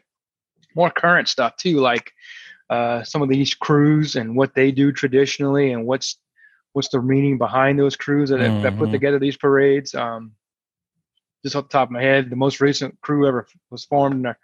more 0.75 0.91
current 0.91 1.27
stuff 1.27 1.55
too, 1.57 1.79
like 1.79 2.11
uh, 2.69 3.03
some 3.03 3.21
of 3.23 3.29
these 3.29 3.55
crews 3.55 4.15
and 4.15 4.35
what 4.35 4.53
they 4.53 4.71
do 4.71 4.91
traditionally 4.91 5.71
and 5.71 5.85
what's 5.85 6.17
what's 6.73 6.89
the 6.89 7.01
meaning 7.01 7.37
behind 7.39 7.79
those 7.79 7.95
crews 7.95 8.29
that, 8.29 8.61
that 8.61 8.77
put 8.77 8.89
Mhm. 8.89 8.91
together 8.91 9.19
these 9.19 9.37
parades. 9.37 9.95
Um, 9.95 10.33
just 11.43 11.55
off 11.55 11.65
the 11.65 11.69
top 11.69 11.87
of 11.87 11.91
my 11.91 12.01
head, 12.01 12.29
the 12.29 12.35
most 12.35 12.59
recent 12.59 12.99
crew 13.01 13.27
ever 13.27 13.47
was 13.71 13.85
formed 13.85 14.15
in 14.15 14.21
the, 14.23 14.35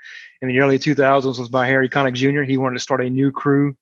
in 0.42 0.48
the 0.48 0.60
early 0.60 0.80
2000s 0.80 1.40
was 1.40 1.50
by 1.50 1.68
Harry 1.68 1.90
Connick 1.90 2.14
Jr. 2.14 2.44
He 2.44 2.58
wanted 2.58 2.76
to 2.76 2.82
start 2.82 3.02
a 3.02 3.10
new 3.10 3.32
crew 3.32 3.76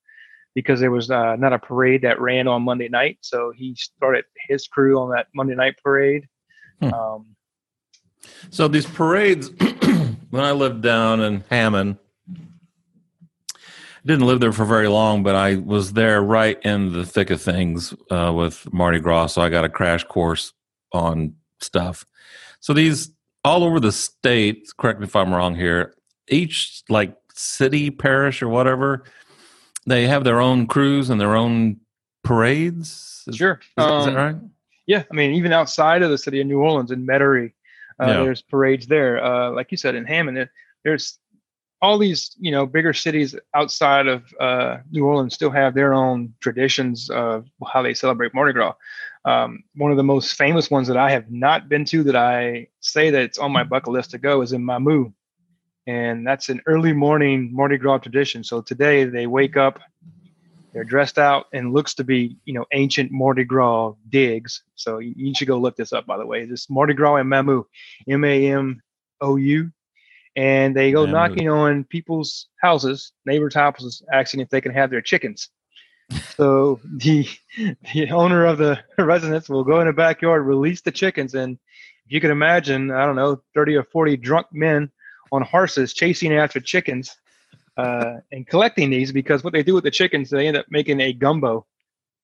because 0.55 0.79
there 0.79 0.91
was 0.91 1.09
uh, 1.09 1.35
not 1.35 1.53
a 1.53 1.59
parade 1.59 2.01
that 2.03 2.21
ran 2.21 2.47
on 2.47 2.63
Monday 2.63 2.89
night, 2.89 3.17
so 3.21 3.51
he 3.55 3.75
started 3.75 4.25
his 4.47 4.67
crew 4.67 4.99
on 4.99 5.09
that 5.11 5.27
Monday 5.33 5.55
night 5.55 5.75
parade. 5.83 6.27
Hmm. 6.81 6.93
Um, 6.93 7.25
So 8.49 8.67
these 8.67 8.85
parades, 8.85 9.49
when 10.29 10.43
I 10.43 10.51
lived 10.51 10.81
down 10.81 11.21
in 11.21 11.43
Hammond, 11.49 11.97
didn't 14.05 14.27
live 14.27 14.41
there 14.41 14.51
for 14.51 14.65
very 14.65 14.89
long, 14.89 15.23
but 15.23 15.35
I 15.35 15.55
was 15.55 15.93
there 15.93 16.21
right 16.21 16.59
in 16.63 16.91
the 16.91 17.05
thick 17.05 17.29
of 17.29 17.41
things 17.41 17.93
uh, 18.11 18.33
with 18.35 18.71
Mardi 18.73 18.99
Gras, 18.99 19.27
so 19.27 19.41
I 19.41 19.49
got 19.49 19.65
a 19.65 19.69
crash 19.69 20.03
course 20.03 20.53
on 20.91 21.35
stuff. 21.61 22.05
So 22.63 22.71
these 22.73 23.11
all 23.43 23.65
over 23.65 23.81
the 23.81 23.91
state. 23.91 24.71
Correct 24.77 25.01
me 25.01 25.05
if 25.05 25.15
I'm 25.17 25.33
wrong 25.33 25.53
here. 25.53 25.93
each 26.29 26.83
like 26.87 27.13
city, 27.33 27.91
parish, 27.91 28.41
or 28.41 28.47
whatever, 28.47 29.03
they 29.85 30.07
have 30.07 30.23
their 30.23 30.39
own 30.39 30.65
crews 30.67 31.09
and 31.09 31.19
their 31.19 31.35
own 31.35 31.81
parades. 32.23 33.25
Is, 33.27 33.35
Sure. 33.35 33.59
Is, 33.77 33.83
is 33.85 34.05
that 34.05 34.07
Um, 34.07 34.15
right? 34.15 34.35
Yeah, 34.87 35.03
I 35.11 35.13
mean, 35.13 35.33
even 35.33 35.51
outside 35.51 36.01
of 36.01 36.09
the 36.09 36.17
city 36.17 36.39
of 36.39 36.47
New 36.47 36.59
Orleans 36.61 36.91
in 36.91 37.05
Metairie, 37.05 37.51
uh, 38.01 38.07
Yeah. 38.07 38.23
there's 38.23 38.41
parades 38.41 38.87
there. 38.87 39.21
Uh, 39.21 39.51
like 39.51 39.69
you 39.71 39.77
said, 39.77 39.95
in 39.95 40.05
Hammond, 40.05 40.37
there, 40.37 40.51
there's 40.85 41.19
all 41.81 41.97
these, 41.97 42.33
you 42.39 42.51
know, 42.53 42.65
bigger 42.65 42.93
cities 42.93 43.35
outside 43.53 44.07
of 44.07 44.23
uh, 44.39 44.77
New 44.91 45.05
Orleans 45.05 45.33
still 45.33 45.51
have 45.51 45.73
their 45.73 45.93
own 45.93 46.33
traditions 46.39 47.09
of 47.09 47.45
how 47.67 47.81
they 47.81 47.93
celebrate 47.93 48.33
Mardi 48.33 48.53
Gras. 48.53 48.73
Um, 49.25 49.63
one 49.75 49.91
of 49.91 49.97
the 49.97 50.03
most 50.03 50.33
famous 50.33 50.69
ones 50.69 50.87
that 50.87 50.97
I 50.97 51.11
have 51.11 51.31
not 51.31 51.69
been 51.69 51.85
to 51.85 52.03
that 52.03 52.15
I 52.15 52.67
say 52.81 53.09
that 53.09 53.21
it's 53.21 53.37
on 53.37 53.51
my 53.51 53.63
bucket 53.63 53.93
list 53.93 54.11
to 54.11 54.17
go 54.17 54.41
is 54.41 54.51
in 54.51 54.63
Mamou. 54.63 55.13
And 55.87 56.25
that's 56.25 56.49
an 56.49 56.61
early 56.65 56.93
morning 56.93 57.49
Mardi 57.53 57.77
Gras 57.77 57.99
tradition. 57.99 58.43
So 58.43 58.61
today 58.61 59.05
they 59.05 59.27
wake 59.27 59.57
up, 59.57 59.79
they're 60.73 60.83
dressed 60.83 61.19
out 61.19 61.45
and 61.53 61.73
looks 61.73 61.93
to 61.95 62.03
be, 62.03 62.37
you 62.45 62.53
know, 62.53 62.65
ancient 62.73 63.11
Mardi 63.11 63.43
Gras 63.43 63.93
digs. 64.09 64.63
So 64.75 64.99
you, 64.99 65.13
you 65.15 65.35
should 65.35 65.47
go 65.47 65.57
look 65.57 65.75
this 65.75 65.93
up, 65.93 66.05
by 66.05 66.17
the 66.17 66.25
way. 66.25 66.45
This 66.45 66.69
Mardi 66.69 66.93
Gras 66.93 67.17
in 67.17 67.27
Mamou, 67.27 67.63
M 68.07 68.23
A 68.23 68.51
M 68.51 68.81
O 69.21 69.35
U. 69.35 69.71
And 70.35 70.75
they 70.75 70.91
go 70.91 71.05
Mamou. 71.05 71.11
knocking 71.11 71.49
on 71.49 71.83
people's 71.83 72.47
houses, 72.61 73.11
neighbors' 73.25 73.53
houses, 73.53 74.01
asking 74.11 74.39
if 74.39 74.49
they 74.49 74.61
can 74.61 74.73
have 74.73 74.89
their 74.89 75.01
chickens. 75.01 75.49
So 76.35 76.79
the 76.97 77.27
the 77.93 78.09
owner 78.11 78.45
of 78.45 78.57
the 78.57 78.79
residence 78.97 79.49
will 79.49 79.63
go 79.63 79.79
in 79.81 79.87
the 79.87 79.93
backyard, 79.93 80.45
release 80.45 80.81
the 80.81 80.91
chickens, 80.91 81.33
and 81.35 81.57
if 82.05 82.11
you 82.11 82.19
can 82.21 82.31
imagine, 82.31 82.91
I 82.91 83.05
don't 83.05 83.15
know, 83.15 83.41
30 83.55 83.75
or 83.77 83.83
40 83.83 84.17
drunk 84.17 84.47
men 84.51 84.91
on 85.31 85.41
horses 85.41 85.93
chasing 85.93 86.33
after 86.33 86.59
chickens 86.59 87.15
uh, 87.77 88.15
and 88.31 88.45
collecting 88.47 88.89
these 88.89 89.11
because 89.11 89.43
what 89.43 89.53
they 89.53 89.63
do 89.63 89.73
with 89.73 89.83
the 89.83 89.91
chickens, 89.91 90.29
they 90.29 90.47
end 90.47 90.57
up 90.57 90.65
making 90.69 90.99
a 90.99 91.13
gumbo 91.13 91.65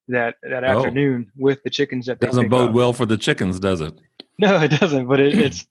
that 0.07 0.35
that 0.43 0.63
Oh. 0.63 0.77
afternoon 0.77 1.31
with 1.37 1.63
the 1.63 1.69
chickens 1.69 2.05
that 2.07 2.19
Doesn't 2.19 2.49
bode 2.49 2.69
up. 2.69 2.75
well 2.75 2.93
for 2.93 3.05
the 3.05 3.17
chickens, 3.17 3.59
does 3.59 3.81
it? 3.81 3.93
No, 4.37 4.61
it 4.61 4.69
doesn't. 4.79 5.07
But 5.07 5.19
it, 5.19 5.37
it's 5.39 5.65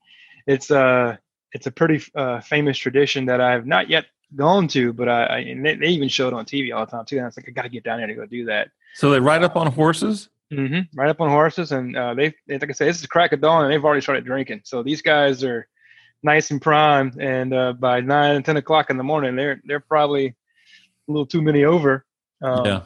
it's 0.47 0.71
uh 0.71 1.17
it's 1.53 1.67
a 1.67 1.71
pretty 1.71 2.03
uh, 2.15 2.41
famous 2.41 2.77
tradition 2.79 3.27
that 3.27 3.41
I 3.41 3.53
have 3.53 3.67
not 3.67 3.89
yet 3.89 4.07
gone 4.37 4.68
to, 4.68 4.92
but 4.92 5.08
I, 5.08 5.25
I 5.25 5.38
and 5.38 5.64
they, 5.64 5.75
they 5.75 5.88
even 5.88 6.08
show 6.08 6.28
it 6.28 6.35
on 6.35 6.44
TV 6.44 6.75
all 6.75 6.85
the 6.85 6.90
time 6.90 7.04
too. 7.04 7.16
And 7.16 7.25
I 7.25 7.28
was 7.28 7.37
like, 7.37 7.49
I 7.49 7.52
got 7.52 7.62
to 7.62 7.68
get 7.68 7.85
down 7.85 7.99
there 7.99 8.06
to 8.06 8.14
go 8.14 8.26
do 8.26 8.44
that. 8.47 8.70
So 8.94 9.11
they 9.11 9.20
ride 9.20 9.42
up 9.42 9.56
on 9.56 9.70
horses. 9.73 10.28
hmm 10.50 10.80
Right 10.94 11.08
up 11.08 11.20
on 11.20 11.30
horses, 11.30 11.73
and 11.73 11.97
uh, 11.97 12.14
they, 12.14 12.35
they 12.47 12.58
like 12.58 12.70
I 12.70 12.73
said, 12.73 12.88
this 12.88 13.00
is 13.00 13.06
crack 13.06 13.32
of 13.32 13.40
dawn, 13.40 13.64
and 13.64 13.73
they've 13.73 13.85
already 13.85 14.02
started 14.02 14.25
drinking. 14.25 14.62
So 14.64 14.82
these 14.82 15.02
guys 15.02 15.44
are 15.44 15.68
nice 16.23 16.50
and 16.50 16.61
primed, 16.61 17.20
and 17.20 17.54
uh, 17.54 17.73
by 17.75 18.00
nine 18.00 18.37
and 18.37 18.44
ten 18.44 18.56
o'clock 18.56 18.90
in 18.90 18.97
the 18.97 19.04
morning, 19.04 19.37
they're 19.37 19.61
they're 19.64 19.80
probably 19.80 20.26
a 20.26 20.35
little 21.12 21.26
too 21.26 21.42
many 21.42 21.64
over. 21.64 22.04
Um, 22.42 22.64
yeah. 22.64 22.82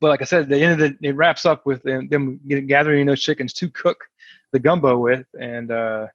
But 0.00 0.08
like 0.08 0.20
I 0.20 0.26
said, 0.26 0.48
the 0.48 0.60
end 0.60 0.80
of 0.82 0.98
the 1.00 1.08
it 1.08 1.16
wraps 1.16 1.46
up 1.46 1.64
with 1.64 1.82
them, 1.82 2.08
them 2.08 2.40
gathering 2.66 3.06
those 3.06 3.22
chickens 3.22 3.52
to 3.54 3.70
cook 3.70 4.04
the 4.52 4.58
gumbo 4.58 4.98
with, 4.98 5.26
and 5.40 5.70
uh, 5.70 6.06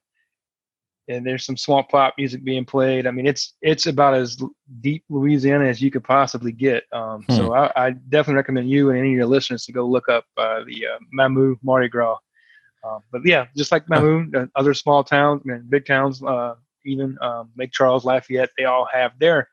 and 1.08 1.26
there's 1.26 1.44
some 1.44 1.56
swamp 1.56 1.88
pop 1.88 2.14
music 2.16 2.44
being 2.44 2.64
played. 2.64 3.06
I 3.06 3.10
mean, 3.10 3.26
it's 3.26 3.54
it's 3.60 3.86
about 3.86 4.14
as 4.14 4.40
deep 4.80 5.04
Louisiana 5.08 5.66
as 5.66 5.82
you 5.82 5.90
could 5.90 6.04
possibly 6.04 6.52
get. 6.52 6.84
Um, 6.92 7.24
So 7.30 7.54
I, 7.54 7.72
I 7.76 7.90
definitely 7.90 8.36
recommend 8.36 8.70
you 8.70 8.90
and 8.90 8.98
any 8.98 9.10
of 9.10 9.16
your 9.16 9.26
listeners 9.26 9.64
to 9.66 9.72
go 9.72 9.86
look 9.86 10.08
up 10.08 10.24
uh, 10.36 10.64
the 10.64 10.86
uh, 10.86 10.98
Mamou 11.16 11.56
Mardi 11.62 11.88
Gras. 11.88 12.18
Um, 12.84 13.00
but 13.10 13.22
yeah, 13.24 13.46
just 13.56 13.72
like 13.72 13.86
Mamou, 13.86 14.34
uh, 14.34 14.46
other 14.56 14.74
small 14.74 15.04
towns, 15.04 15.42
I 15.44 15.52
mean, 15.52 15.66
big 15.68 15.86
towns, 15.86 16.22
uh, 16.22 16.54
even 16.84 17.16
um, 17.20 17.50
Lake 17.56 17.72
Charles, 17.72 18.04
Lafayette, 18.04 18.50
they 18.58 18.64
all 18.64 18.88
have 18.92 19.12
their 19.18 19.48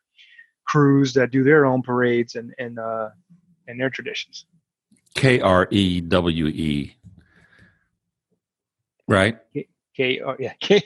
crews 0.65 1.13
that 1.13 1.32
do 1.32 1.44
their 1.44 1.65
own 1.65 1.82
parades 1.82 2.36
and 2.36 2.53
and 2.58 2.79
uh, 2.79 3.10
and 3.68 3.79
their 3.79 3.89
traditions. 3.89 4.46
K 5.15 5.39
R 5.39 5.68
E 5.72 6.01
W 6.01 6.48
E. 6.48 6.96
Right. 9.08 9.39
K, 9.53 9.68
oh, 10.25 10.36
yeah, 10.39 10.53
K, 10.60 10.81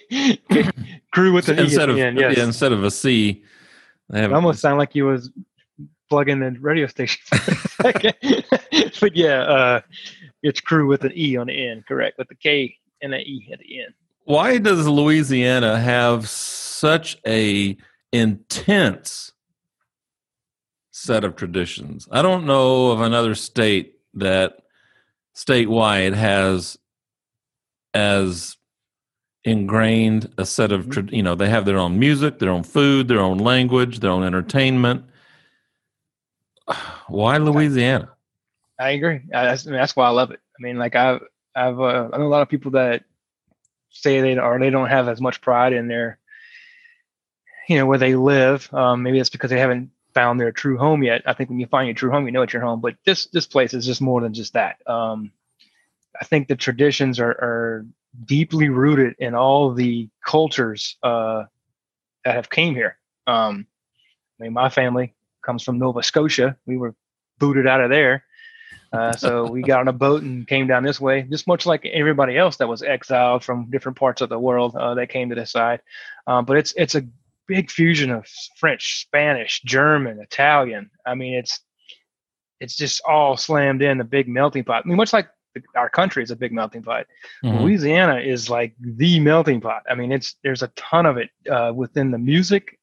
K 0.50 0.70
crew 1.12 1.34
with 1.34 1.50
an 1.50 1.60
E 1.60 1.64
instead 1.64 1.90
of 1.90 1.96
the 1.96 2.02
end, 2.02 2.18
yes. 2.18 2.38
yeah, 2.38 2.44
instead 2.44 2.72
of 2.72 2.84
a 2.84 2.92
C, 2.92 3.44
It 4.14 4.34
almost 4.34 4.60
sounded 4.60 4.78
like 4.78 4.96
you 4.96 5.06
was 5.06 5.32
plugging 6.10 6.40
the 6.40 6.52
radio 6.60 6.88
station. 6.88 7.22
but 9.00 9.16
yeah, 9.16 9.42
uh, 9.42 9.82
it's 10.42 10.62
crew 10.62 10.88
with 10.88 11.04
an 11.04 11.12
E 11.16 11.38
on 11.38 11.48
the 11.48 11.68
end, 11.68 11.86
correct? 11.86 12.18
With 12.18 12.30
the 12.30 12.36
K 12.36 12.76
and 13.02 13.14
an 13.14 13.22
E 13.22 13.50
at 13.52 13.60
the 13.60 13.82
end. 13.84 13.94
why 14.26 14.58
does 14.58 14.88
Louisiana 14.88 15.80
have 15.80 16.30
such 16.30 17.18
a 17.26 17.78
intense 18.12 19.32
set 20.92 21.24
of 21.24 21.36
traditions? 21.36 22.08
I 22.12 22.22
don't 22.22 22.46
know 22.46 22.92
of 22.92 23.02
another 23.02 23.36
state 23.36 23.96
that 24.16 24.58
statewide 25.36 26.14
has 26.14 26.78
as 27.94 28.58
ingrained 29.46 30.32
a 30.38 30.46
set 30.46 30.72
of 30.72 31.12
you 31.12 31.22
know 31.22 31.36
they 31.36 31.50
have 31.50 31.66
their 31.66 31.78
own 31.78 32.00
music, 32.00 32.40
their 32.40 32.50
own 32.50 32.64
food, 32.64 33.08
their 33.08 33.20
own 33.20 33.38
language, 33.38 34.00
their 34.00 34.12
own 34.12 34.24
entertainment. 34.24 35.06
Why 37.08 37.38
Louisiana? 37.38 38.10
I 38.80 38.92
agree. 38.92 39.22
I, 39.34 39.46
that's, 39.46 39.68
I 39.68 39.72
mean, 39.72 39.80
that's 39.80 39.96
why 39.96 40.08
I 40.08 40.12
love 40.12 40.32
it. 40.32 40.40
I 40.60 40.62
mean, 40.62 40.78
like 40.78 40.96
I've, 40.96 41.22
I've, 41.56 41.80
uh, 41.80 42.10
I 42.12 42.18
know 42.18 42.26
a 42.26 42.28
lot 42.28 42.42
of 42.42 42.50
people 42.50 42.72
that 42.72 43.04
say 43.92 44.22
they 44.22 44.38
or 44.38 44.60
they 44.60 44.70
don't 44.72 44.90
have 44.90 45.08
as 45.08 45.22
much 45.22 45.42
pride 45.42 45.74
in 45.74 45.88
their, 45.88 46.18
you 47.70 47.78
know, 47.78 47.86
where 47.86 48.00
they 48.00 48.16
live. 48.16 48.72
Um, 48.74 49.04
maybe 49.04 49.20
that's 49.20 49.30
because 49.30 49.52
they 49.52 49.60
haven't 49.60 49.92
found 50.14 50.40
their 50.40 50.52
true 50.52 50.78
home 50.78 51.04
yet. 51.04 51.22
I 51.26 51.34
think 51.34 51.50
when 51.50 51.60
you 51.60 51.68
find 51.68 51.88
your 51.88 51.96
true 51.96 52.12
home, 52.12 52.26
you 52.26 52.32
know 52.32 52.42
it's 52.42 52.54
your 52.54 52.62
home. 52.62 52.82
But 52.82 52.96
this, 53.06 53.28
this 53.28 53.46
place 53.46 53.74
is 53.74 53.86
just 53.86 54.02
more 54.02 54.22
than 54.22 54.34
just 54.34 54.54
that. 54.54 54.78
Um, 54.88 55.32
I 56.20 56.26
think 56.26 56.48
the 56.48 56.56
traditions 56.56 57.20
are, 57.20 57.32
are 57.32 57.86
deeply 58.26 58.70
rooted 58.70 59.16
in 59.20 59.36
all 59.36 59.74
the 59.74 60.10
cultures 60.26 60.98
uh, 61.04 61.44
that 62.26 62.36
have 62.36 62.50
came 62.50 62.76
here. 62.76 62.98
Um, 63.28 63.68
I 64.40 64.44
mean, 64.44 64.54
my 64.54 64.70
family 64.70 65.14
comes 65.44 65.64
from 65.64 65.80
Nova 65.80 66.04
Scotia. 66.04 66.58
We 66.66 66.78
were 66.78 66.96
booted 67.40 67.68
out 67.68 67.82
of 67.82 67.90
there. 67.90 68.24
Uh, 68.92 69.12
so 69.14 69.48
we 69.48 69.64
got 69.64 69.80
on 69.80 69.88
a 69.88 69.94
boat 69.94 70.22
and 70.22 70.48
came 70.48 70.68
down 70.68 70.84
this 70.84 71.02
way, 71.02 71.24
just 71.24 71.48
much 71.48 71.66
like 71.66 71.84
everybody 71.88 72.38
else 72.38 72.58
that 72.58 72.68
was 72.68 72.84
exiled 72.84 73.44
from 73.44 73.70
different 73.72 73.98
parts 73.98 74.22
of 74.22 74.30
the 74.30 74.38
world 74.38 74.76
uh, 74.76 74.94
that 74.94 75.10
came 75.10 75.30
to 75.30 75.36
this 75.36 75.52
side. 75.52 75.82
Um, 76.28 76.46
but 76.46 76.58
it's 76.58 76.74
it's 76.78 76.94
a 76.94 77.04
big 77.48 77.72
fusion 77.72 78.12
of 78.12 78.28
French, 78.58 79.02
Spanish, 79.02 79.62
German, 79.64 80.20
Italian. 80.20 80.92
I 81.08 81.16
mean, 81.16 81.34
it's 81.34 81.60
it's 82.60 82.78
just 82.78 83.02
all 83.04 83.36
slammed 83.36 83.82
in 83.82 84.00
a 84.00 84.04
big 84.04 84.28
melting 84.28 84.64
pot. 84.64 84.84
I 84.86 84.88
mean, 84.88 84.98
much 84.98 85.12
like 85.12 85.28
our 85.76 85.90
country 85.90 86.24
is 86.24 86.32
a 86.32 86.36
big 86.36 86.52
melting 86.52 86.84
pot. 86.84 87.06
Mhm. 87.44 87.62
Louisiana 87.62 88.20
is 88.20 88.50
like 88.50 88.76
the 88.80 89.20
melting 89.20 89.62
pot. 89.62 89.84
I 89.90 89.96
mean, 89.96 90.12
it's 90.12 90.36
there's 90.44 90.64
a 90.64 90.70
ton 90.70 91.06
of 91.06 91.18
it 91.18 91.30
uh, 91.50 91.72
within 91.76 92.12
the 92.12 92.18
music, 92.18 92.80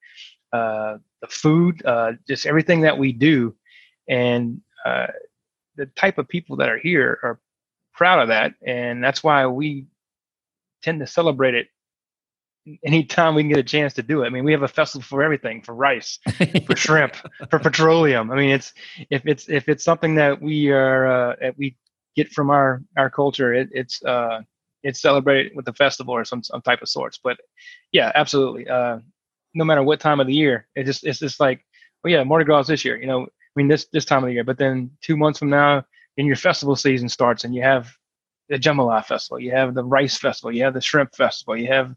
uh, 0.52 0.98
the 1.20 1.28
food, 1.28 1.84
uh, 1.84 2.12
just 2.28 2.46
everything 2.46 2.82
that 2.82 2.98
we 2.98 3.12
do, 3.12 3.54
and 4.08 4.60
uh, 4.84 5.08
the 5.76 5.86
type 5.86 6.18
of 6.18 6.28
people 6.28 6.56
that 6.56 6.68
are 6.68 6.78
here 6.78 7.18
are 7.22 7.40
proud 7.94 8.20
of 8.20 8.28
that, 8.28 8.54
and 8.66 9.02
that's 9.02 9.22
why 9.22 9.46
we 9.46 9.86
tend 10.82 11.00
to 11.00 11.06
celebrate 11.06 11.54
it 11.54 11.68
anytime 12.84 13.34
we 13.34 13.42
can 13.42 13.50
get 13.50 13.58
a 13.58 13.62
chance 13.62 13.94
to 13.94 14.02
do 14.02 14.22
it. 14.22 14.26
I 14.26 14.30
mean, 14.30 14.44
we 14.44 14.52
have 14.52 14.62
a 14.62 14.68
festival 14.68 15.02
for 15.02 15.22
everything, 15.22 15.62
for 15.62 15.74
rice, 15.74 16.18
for 16.66 16.76
shrimp, 16.76 17.16
for 17.50 17.58
petroleum. 17.58 18.30
I 18.30 18.36
mean, 18.36 18.50
it's 18.50 18.72
if 19.10 19.22
it's 19.26 19.48
if 19.48 19.68
it's 19.68 19.84
something 19.84 20.14
that 20.16 20.40
we 20.40 20.70
are 20.70 21.06
uh, 21.06 21.36
that 21.40 21.56
we 21.58 21.76
get 22.22 22.32
from 22.32 22.50
our 22.50 22.82
our 22.96 23.10
culture, 23.10 23.52
it, 23.54 23.68
it's 23.72 24.02
uh, 24.04 24.40
it's 24.82 25.00
celebrated 25.00 25.52
with 25.54 25.68
a 25.68 25.72
festival 25.72 26.14
or 26.14 26.24
some 26.24 26.42
some 26.42 26.62
type 26.62 26.82
of 26.82 26.88
sorts. 26.88 27.18
But 27.22 27.38
yeah, 27.92 28.12
absolutely. 28.14 28.68
Uh, 28.68 28.98
no 29.54 29.64
matter 29.64 29.82
what 29.82 30.00
time 30.00 30.20
of 30.20 30.26
the 30.26 30.34
year, 30.34 30.66
it 30.74 30.84
just 30.84 31.04
it's 31.04 31.18
just 31.18 31.40
like, 31.40 31.64
well, 32.02 32.12
yeah, 32.12 32.24
Mardi 32.24 32.44
Gras 32.44 32.60
is 32.60 32.66
this 32.68 32.84
year. 32.84 32.96
You 32.96 33.06
know, 33.06 33.22
I 33.22 33.54
mean 33.56 33.68
this 33.68 33.86
this 33.92 34.04
time 34.04 34.22
of 34.22 34.28
the 34.28 34.34
year. 34.34 34.44
But 34.44 34.58
then 34.58 34.90
two 35.02 35.16
months 35.16 35.38
from 35.38 35.50
now, 35.50 35.84
then 36.16 36.26
your 36.26 36.36
festival 36.36 36.76
season 36.76 37.08
starts, 37.08 37.44
and 37.44 37.54
you 37.54 37.62
have 37.62 37.90
the 38.48 38.58
Jambalaya 38.58 39.04
Festival, 39.04 39.40
you 39.40 39.52
have 39.52 39.74
the 39.74 39.84
Rice 39.84 40.18
Festival, 40.18 40.52
you 40.52 40.64
have 40.64 40.74
the 40.74 40.80
Shrimp 40.80 41.14
Festival, 41.14 41.56
you 41.56 41.68
have 41.68 41.94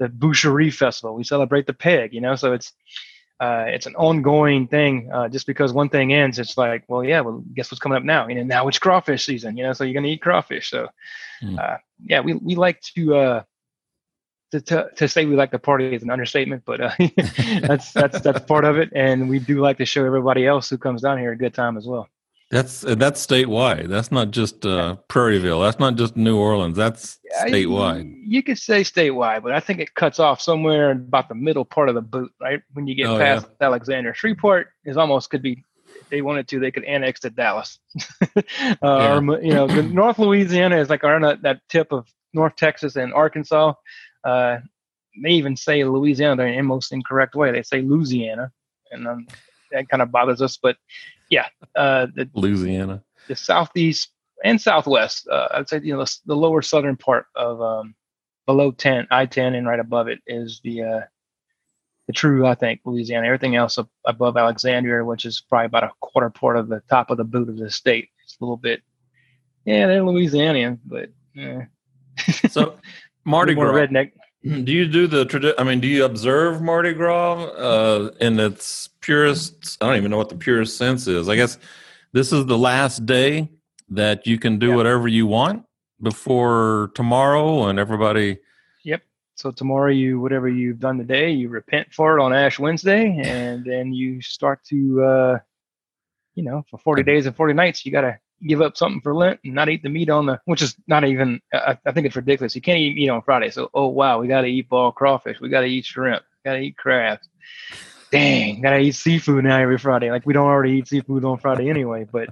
the 0.00 0.08
Boucherie 0.08 0.72
Festival. 0.72 1.14
We 1.14 1.24
celebrate 1.24 1.66
the 1.66 1.72
pig. 1.72 2.12
You 2.12 2.20
know, 2.20 2.34
so 2.34 2.52
it's 2.52 2.72
uh, 3.40 3.64
it's 3.66 3.86
an 3.86 3.96
ongoing 3.96 4.66
thing. 4.68 5.10
Uh, 5.12 5.28
just 5.28 5.46
because 5.46 5.72
one 5.72 5.88
thing 5.88 6.12
ends, 6.12 6.38
it's 6.38 6.56
like, 6.56 6.84
well, 6.88 7.04
yeah, 7.04 7.20
well, 7.20 7.42
guess 7.54 7.70
what's 7.70 7.80
coming 7.80 7.96
up 7.96 8.04
now? 8.04 8.28
You 8.28 8.36
know, 8.36 8.42
now 8.44 8.68
it's 8.68 8.78
crawfish 8.78 9.24
season. 9.26 9.56
You 9.56 9.64
know, 9.64 9.72
so 9.72 9.84
you're 9.84 9.94
gonna 9.94 10.08
eat 10.08 10.22
crawfish. 10.22 10.70
So, 10.70 10.88
Mm. 11.42 11.58
uh, 11.58 11.78
yeah, 12.04 12.20
we 12.20 12.34
we 12.34 12.54
like 12.54 12.80
to. 12.94 13.16
Uh, 13.16 13.42
to, 14.52 14.60
to, 14.60 14.90
to 14.96 15.08
say 15.08 15.26
we 15.26 15.34
like 15.34 15.50
to 15.50 15.58
party 15.58 15.92
is 15.96 16.04
an 16.04 16.10
understatement, 16.10 16.62
but 16.64 16.80
uh, 16.80 16.92
that's 17.62 17.90
that's 17.92 18.20
that's 18.20 18.40
part 18.44 18.64
of 18.64 18.78
it, 18.78 18.90
and 18.94 19.28
we 19.28 19.40
do 19.40 19.60
like 19.60 19.78
to 19.78 19.84
show 19.84 20.04
everybody 20.04 20.46
else 20.46 20.70
who 20.70 20.78
comes 20.78 21.02
down 21.02 21.18
here 21.18 21.32
a 21.32 21.36
good 21.36 21.54
time 21.54 21.76
as 21.76 21.88
well. 21.88 22.08
That's 22.54 22.82
that's 22.82 23.26
statewide. 23.26 23.88
That's 23.88 24.12
not 24.12 24.30
just 24.30 24.64
uh, 24.64 24.94
Prairieville. 25.08 25.66
That's 25.66 25.80
not 25.80 25.96
just 25.96 26.16
New 26.16 26.38
Orleans. 26.38 26.76
That's 26.76 27.18
statewide. 27.42 28.04
You, 28.04 28.22
you 28.28 28.42
could 28.44 28.58
say 28.58 28.82
statewide, 28.82 29.42
but 29.42 29.50
I 29.50 29.58
think 29.58 29.80
it 29.80 29.92
cuts 29.94 30.20
off 30.20 30.40
somewhere 30.40 30.92
in 30.92 30.98
about 30.98 31.28
the 31.28 31.34
middle 31.34 31.64
part 31.64 31.88
of 31.88 31.96
the 31.96 32.00
boot, 32.00 32.30
right? 32.40 32.62
When 32.72 32.86
you 32.86 32.94
get 32.94 33.08
Oh, 33.08 33.18
past 33.18 33.48
Alexandria, 33.60 34.14
Shreveport 34.14 34.68
is 34.84 34.96
almost 34.96 35.30
could 35.30 35.42
be. 35.42 35.64
If 36.00 36.08
they 36.10 36.22
wanted 36.22 36.46
to, 36.46 36.60
they 36.60 36.70
could 36.70 36.84
annex 36.84 37.18
to 37.20 37.30
Dallas. 37.30 37.80
uh, 38.36 38.42
Yeah. 38.82 39.18
or, 39.18 39.42
you 39.42 39.52
know, 39.52 39.66
the 39.66 39.82
North 40.02 40.20
Louisiana 40.20 40.76
is 40.78 40.88
like 40.88 41.02
on 41.02 41.22
that, 41.22 41.42
that 41.42 41.60
tip 41.68 41.90
of 41.90 42.06
North 42.34 42.54
Texas 42.54 42.94
and 42.94 43.12
Arkansas. 43.12 43.72
Uh, 44.22 44.58
they 45.24 45.30
even 45.30 45.56
say 45.56 45.82
Louisiana 45.82 46.36
they're 46.36 46.46
in 46.46 46.58
the 46.58 46.62
most 46.62 46.92
incorrect 46.92 47.34
way. 47.34 47.50
They 47.50 47.62
say 47.64 47.82
Louisiana, 47.82 48.52
and 48.92 49.08
um, 49.08 49.26
that 49.74 49.88
kind 49.90 50.02
of 50.02 50.10
bothers 50.10 50.40
us. 50.40 50.56
But 50.56 50.76
yeah, 51.30 51.46
uh, 51.76 52.06
the 52.14 52.28
Louisiana. 52.34 53.02
the 53.28 53.36
southeast 53.36 54.10
and 54.42 54.60
southwest. 54.60 55.28
Uh, 55.28 55.48
I'd 55.52 55.68
say 55.68 55.80
you 55.82 55.92
know 55.94 56.04
the, 56.04 56.16
the 56.26 56.36
lower 56.36 56.62
southern 56.62 56.96
part 56.96 57.26
of 57.36 57.60
um, 57.60 57.94
below 58.46 58.70
ten, 58.70 59.06
I 59.10 59.26
ten, 59.26 59.54
and 59.54 59.66
right 59.66 59.80
above 59.80 60.08
it 60.08 60.20
is 60.26 60.60
the 60.64 60.82
uh, 60.82 61.00
the 62.06 62.12
true, 62.12 62.46
I 62.46 62.54
think, 62.54 62.80
Louisiana. 62.84 63.26
Everything 63.26 63.56
else 63.56 63.78
up 63.78 63.88
above 64.04 64.36
Alexandria, 64.36 65.04
which 65.04 65.24
is 65.24 65.40
probably 65.48 65.66
about 65.66 65.84
a 65.84 65.90
quarter 66.00 66.28
part 66.30 66.56
of 66.56 66.68
the 66.68 66.82
top 66.90 67.10
of 67.10 67.16
the 67.16 67.24
boot 67.24 67.48
of 67.48 67.56
the 67.56 67.70
state, 67.70 68.08
it's 68.22 68.36
a 68.40 68.44
little 68.44 68.58
bit. 68.58 68.82
Yeah, 69.64 69.86
they're 69.86 70.02
Louisianian, 70.02 70.78
but 70.84 71.08
eh, 71.38 71.60
So 72.50 72.78
Mardi 73.24 73.54
Gras. 73.54 73.72
redneck. 73.72 74.12
Do 74.44 74.72
you 74.72 74.86
do 74.86 75.06
the 75.06 75.24
tradition? 75.24 75.54
I 75.58 75.64
mean, 75.64 75.80
do 75.80 75.88
you 75.88 76.04
observe 76.04 76.60
Mardi 76.60 76.92
Gras 76.92 77.44
uh, 77.44 78.10
in 78.20 78.38
its 78.38 78.88
purest? 79.00 79.78
I 79.80 79.86
don't 79.86 79.96
even 79.96 80.10
know 80.10 80.18
what 80.18 80.28
the 80.28 80.36
purest 80.36 80.76
sense 80.76 81.06
is. 81.06 81.30
I 81.30 81.36
guess 81.36 81.56
this 82.12 82.30
is 82.30 82.44
the 82.44 82.58
last 82.58 83.06
day 83.06 83.48
that 83.88 84.26
you 84.26 84.38
can 84.38 84.58
do 84.58 84.68
Yeah. 84.68 84.76
whatever 84.76 85.08
you 85.08 85.26
want 85.26 85.64
before 86.02 86.90
tomorrow, 86.94 87.68
and 87.68 87.78
everybody. 87.78 88.38
Yep. 88.84 89.02
So 89.36 89.50
tomorrow, 89.50 89.90
you 89.90 90.20
whatever 90.20 90.48
you've 90.48 90.78
done 90.78 90.98
today, 90.98 91.30
you 91.30 91.48
repent 91.48 91.94
for 91.94 92.18
it 92.18 92.22
on 92.22 92.34
Ash 92.34 92.58
Wednesday, 92.58 93.18
and 93.24 93.64
then 93.64 93.94
you 93.94 94.20
start 94.20 94.62
to, 94.64 95.02
uh, 95.02 95.38
you 96.34 96.42
know, 96.42 96.66
for 96.70 96.78
forty 96.78 97.02
days 97.02 97.24
and 97.24 97.34
forty 97.34 97.54
nights, 97.54 97.86
you 97.86 97.92
got 97.92 98.02
to 98.02 98.18
give 98.46 98.60
up 98.60 98.76
something 98.76 99.00
for 99.00 99.14
Lent 99.14 99.40
and 99.44 99.54
not 99.54 99.68
eat 99.68 99.82
the 99.82 99.88
meat 99.88 100.10
on 100.10 100.26
the, 100.26 100.40
which 100.44 100.62
is 100.62 100.76
not 100.86 101.04
even. 101.04 101.40
I, 101.52 101.78
I 101.84 101.92
think 101.92 102.06
it's 102.06 102.16
ridiculous. 102.16 102.54
You 102.54 102.62
can't 102.62 102.78
eat 102.78 102.96
meat 102.96 103.08
on 103.08 103.22
Friday. 103.22 103.50
So, 103.50 103.70
oh 103.74 103.88
wow, 103.88 104.20
we 104.20 104.28
got 104.28 104.42
to 104.42 104.46
eat 104.46 104.68
ball 104.68 104.92
crawfish, 104.92 105.40
we 105.40 105.48
got 105.48 105.60
to 105.60 105.66
eat 105.66 105.84
shrimp, 105.84 106.22
got 106.44 106.54
to 106.54 106.60
eat 106.60 106.76
crabs. 106.76 107.28
Dang, 108.10 108.60
got 108.60 108.70
to 108.70 108.78
eat 108.78 108.94
seafood 108.94 109.44
now 109.44 109.58
every 109.58 109.78
Friday. 109.78 110.10
Like 110.10 110.26
we 110.26 110.32
don't 110.32 110.46
already 110.46 110.72
eat 110.78 110.88
seafood 110.88 111.24
on 111.24 111.38
Friday 111.38 111.68
anyway, 111.68 112.06
but. 112.10 112.30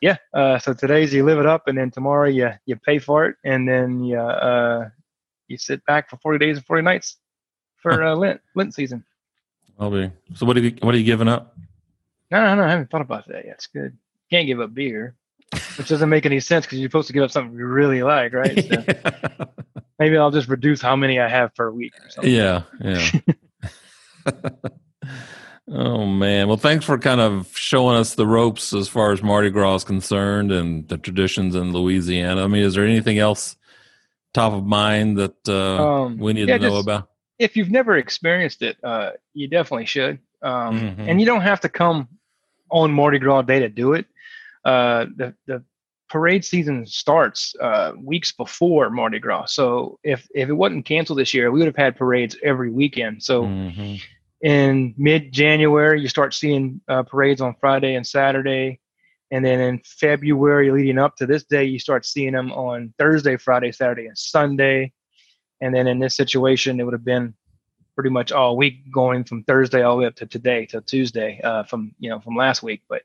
Yeah, 0.00 0.16
uh, 0.34 0.58
so 0.58 0.74
today's 0.74 1.14
you 1.14 1.24
live 1.24 1.38
it 1.38 1.46
up, 1.46 1.68
and 1.68 1.78
then 1.78 1.92
tomorrow 1.92 2.28
you 2.28 2.50
you 2.66 2.74
pay 2.74 2.98
for 2.98 3.26
it, 3.26 3.36
and 3.44 3.68
then 3.68 4.02
you 4.02 4.18
uh, 4.18 4.88
you 5.46 5.56
sit 5.56 5.84
back 5.86 6.10
for 6.10 6.16
40 6.16 6.44
days 6.44 6.56
and 6.56 6.66
40 6.66 6.82
nights 6.82 7.18
for 7.76 8.02
uh, 8.02 8.16
Lent 8.16 8.40
Lent 8.56 8.74
season. 8.74 9.04
I'll 9.78 9.90
be. 9.90 10.10
So 10.34 10.46
what 10.46 10.56
are 10.56 10.60
you? 10.60 10.76
What 10.80 10.94
are 10.94 10.98
you 10.98 11.04
giving 11.04 11.28
up? 11.28 11.56
No, 12.30 12.42
no, 12.42 12.54
no, 12.54 12.64
I 12.64 12.70
haven't 12.70 12.90
thought 12.90 13.02
about 13.02 13.28
that 13.28 13.44
yet. 13.44 13.54
It's 13.54 13.66
good. 13.66 13.96
Can't 14.30 14.46
give 14.46 14.60
up 14.60 14.72
beer, 14.72 15.14
which 15.76 15.88
doesn't 15.88 16.08
make 16.08 16.26
any 16.26 16.40
sense 16.40 16.64
because 16.66 16.78
you're 16.78 16.88
supposed 16.88 17.06
to 17.08 17.12
give 17.12 17.22
up 17.22 17.30
something 17.30 17.56
you 17.56 17.66
really 17.66 18.02
like, 18.02 18.32
right? 18.32 18.64
So 18.64 19.46
maybe 19.98 20.16
I'll 20.16 20.30
just 20.30 20.48
reduce 20.48 20.80
how 20.80 20.96
many 20.96 21.20
I 21.20 21.28
have 21.28 21.54
per 21.54 21.70
week. 21.70 21.92
Or 22.04 22.10
something. 22.10 22.32
yeah, 22.32 22.62
yeah. 22.80 23.10
oh 25.68 26.06
man. 26.06 26.48
Well, 26.48 26.56
thanks 26.56 26.84
for 26.84 26.98
kind 26.98 27.20
of 27.20 27.56
showing 27.56 27.96
us 27.96 28.14
the 28.14 28.26
ropes 28.26 28.72
as 28.72 28.88
far 28.88 29.12
as 29.12 29.22
Mardi 29.22 29.50
Gras 29.50 29.76
is 29.76 29.84
concerned 29.84 30.52
and 30.52 30.88
the 30.88 30.98
traditions 30.98 31.54
in 31.54 31.72
Louisiana. 31.72 32.44
I 32.44 32.46
mean, 32.46 32.62
is 32.62 32.74
there 32.74 32.84
anything 32.84 33.18
else 33.18 33.56
top 34.34 34.52
of 34.52 34.64
mind 34.64 35.18
that 35.18 35.36
uh, 35.48 36.02
Um, 36.04 36.18
we 36.18 36.32
need 36.32 36.48
yeah, 36.48 36.58
to 36.58 36.62
know 36.64 36.70
just- 36.76 36.86
about? 36.86 37.08
If 37.38 37.56
you've 37.56 37.70
never 37.70 37.96
experienced 37.96 38.62
it, 38.62 38.76
uh, 38.84 39.12
you 39.34 39.48
definitely 39.48 39.86
should. 39.86 40.20
Um, 40.42 40.78
Mhm. 40.80 41.08
And 41.08 41.20
you 41.20 41.26
don't 41.26 41.40
have 41.40 41.60
to 41.62 41.68
come 41.68 42.06
on 42.70 42.92
Mardi 42.92 43.18
Gras 43.18 43.42
Day 43.42 43.58
to 43.60 43.68
do 43.68 43.94
it. 43.94 44.06
Uh, 44.64 45.06
the 45.16 45.34
the 45.46 45.62
parade 46.08 46.44
season 46.44 46.84
starts 46.86 47.54
uh, 47.60 47.92
weeks 47.98 48.32
before 48.32 48.90
Mardi 48.90 49.18
Gras. 49.18 49.46
So 49.46 49.98
if 50.04 50.28
if 50.34 50.48
it 50.48 50.52
wasn't 50.52 50.84
canceled 50.84 51.18
this 51.18 51.32
year, 51.32 51.50
we 51.50 51.58
would 51.60 51.66
have 51.66 51.76
had 51.76 51.96
parades 51.96 52.36
every 52.42 52.70
weekend. 52.70 53.22
So 53.22 53.44
Mhm. 53.44 54.00
in 54.42 54.94
mid 54.98 55.32
January, 55.32 56.00
you 56.00 56.08
start 56.08 56.34
seeing 56.34 56.80
uh, 56.88 57.02
parades 57.02 57.40
on 57.40 57.54
Friday 57.60 57.94
and 57.94 58.06
Saturday. 58.06 58.78
And 59.30 59.42
then 59.42 59.60
in 59.60 59.80
February, 59.86 60.70
leading 60.70 60.98
up 60.98 61.16
to 61.16 61.26
this 61.26 61.44
day, 61.44 61.64
you 61.64 61.78
start 61.78 62.04
seeing 62.04 62.34
them 62.34 62.52
on 62.52 62.92
Thursday, 62.98 63.38
Friday, 63.38 63.72
Saturday, 63.72 64.06
and 64.06 64.18
Sunday. 64.18 64.92
And 65.62 65.74
then 65.74 65.86
in 65.86 65.98
this 65.98 66.14
situation, 66.16 66.78
it 66.78 66.84
would 66.84 66.92
have 66.92 67.04
been 67.04 67.32
pretty 67.94 68.10
much 68.10 68.30
all 68.32 68.58
week, 68.58 68.90
going 68.92 69.24
from 69.24 69.44
Thursday 69.44 69.80
all 69.82 69.96
the 69.96 70.00
way 70.02 70.06
up 70.06 70.16
to 70.16 70.26
today, 70.26 70.66
to 70.66 70.82
Tuesday, 70.82 71.40
uh, 71.42 71.62
from 71.62 71.94
you 71.98 72.10
know 72.10 72.20
from 72.20 72.36
last 72.36 72.62
week. 72.62 72.82
But 72.88 73.02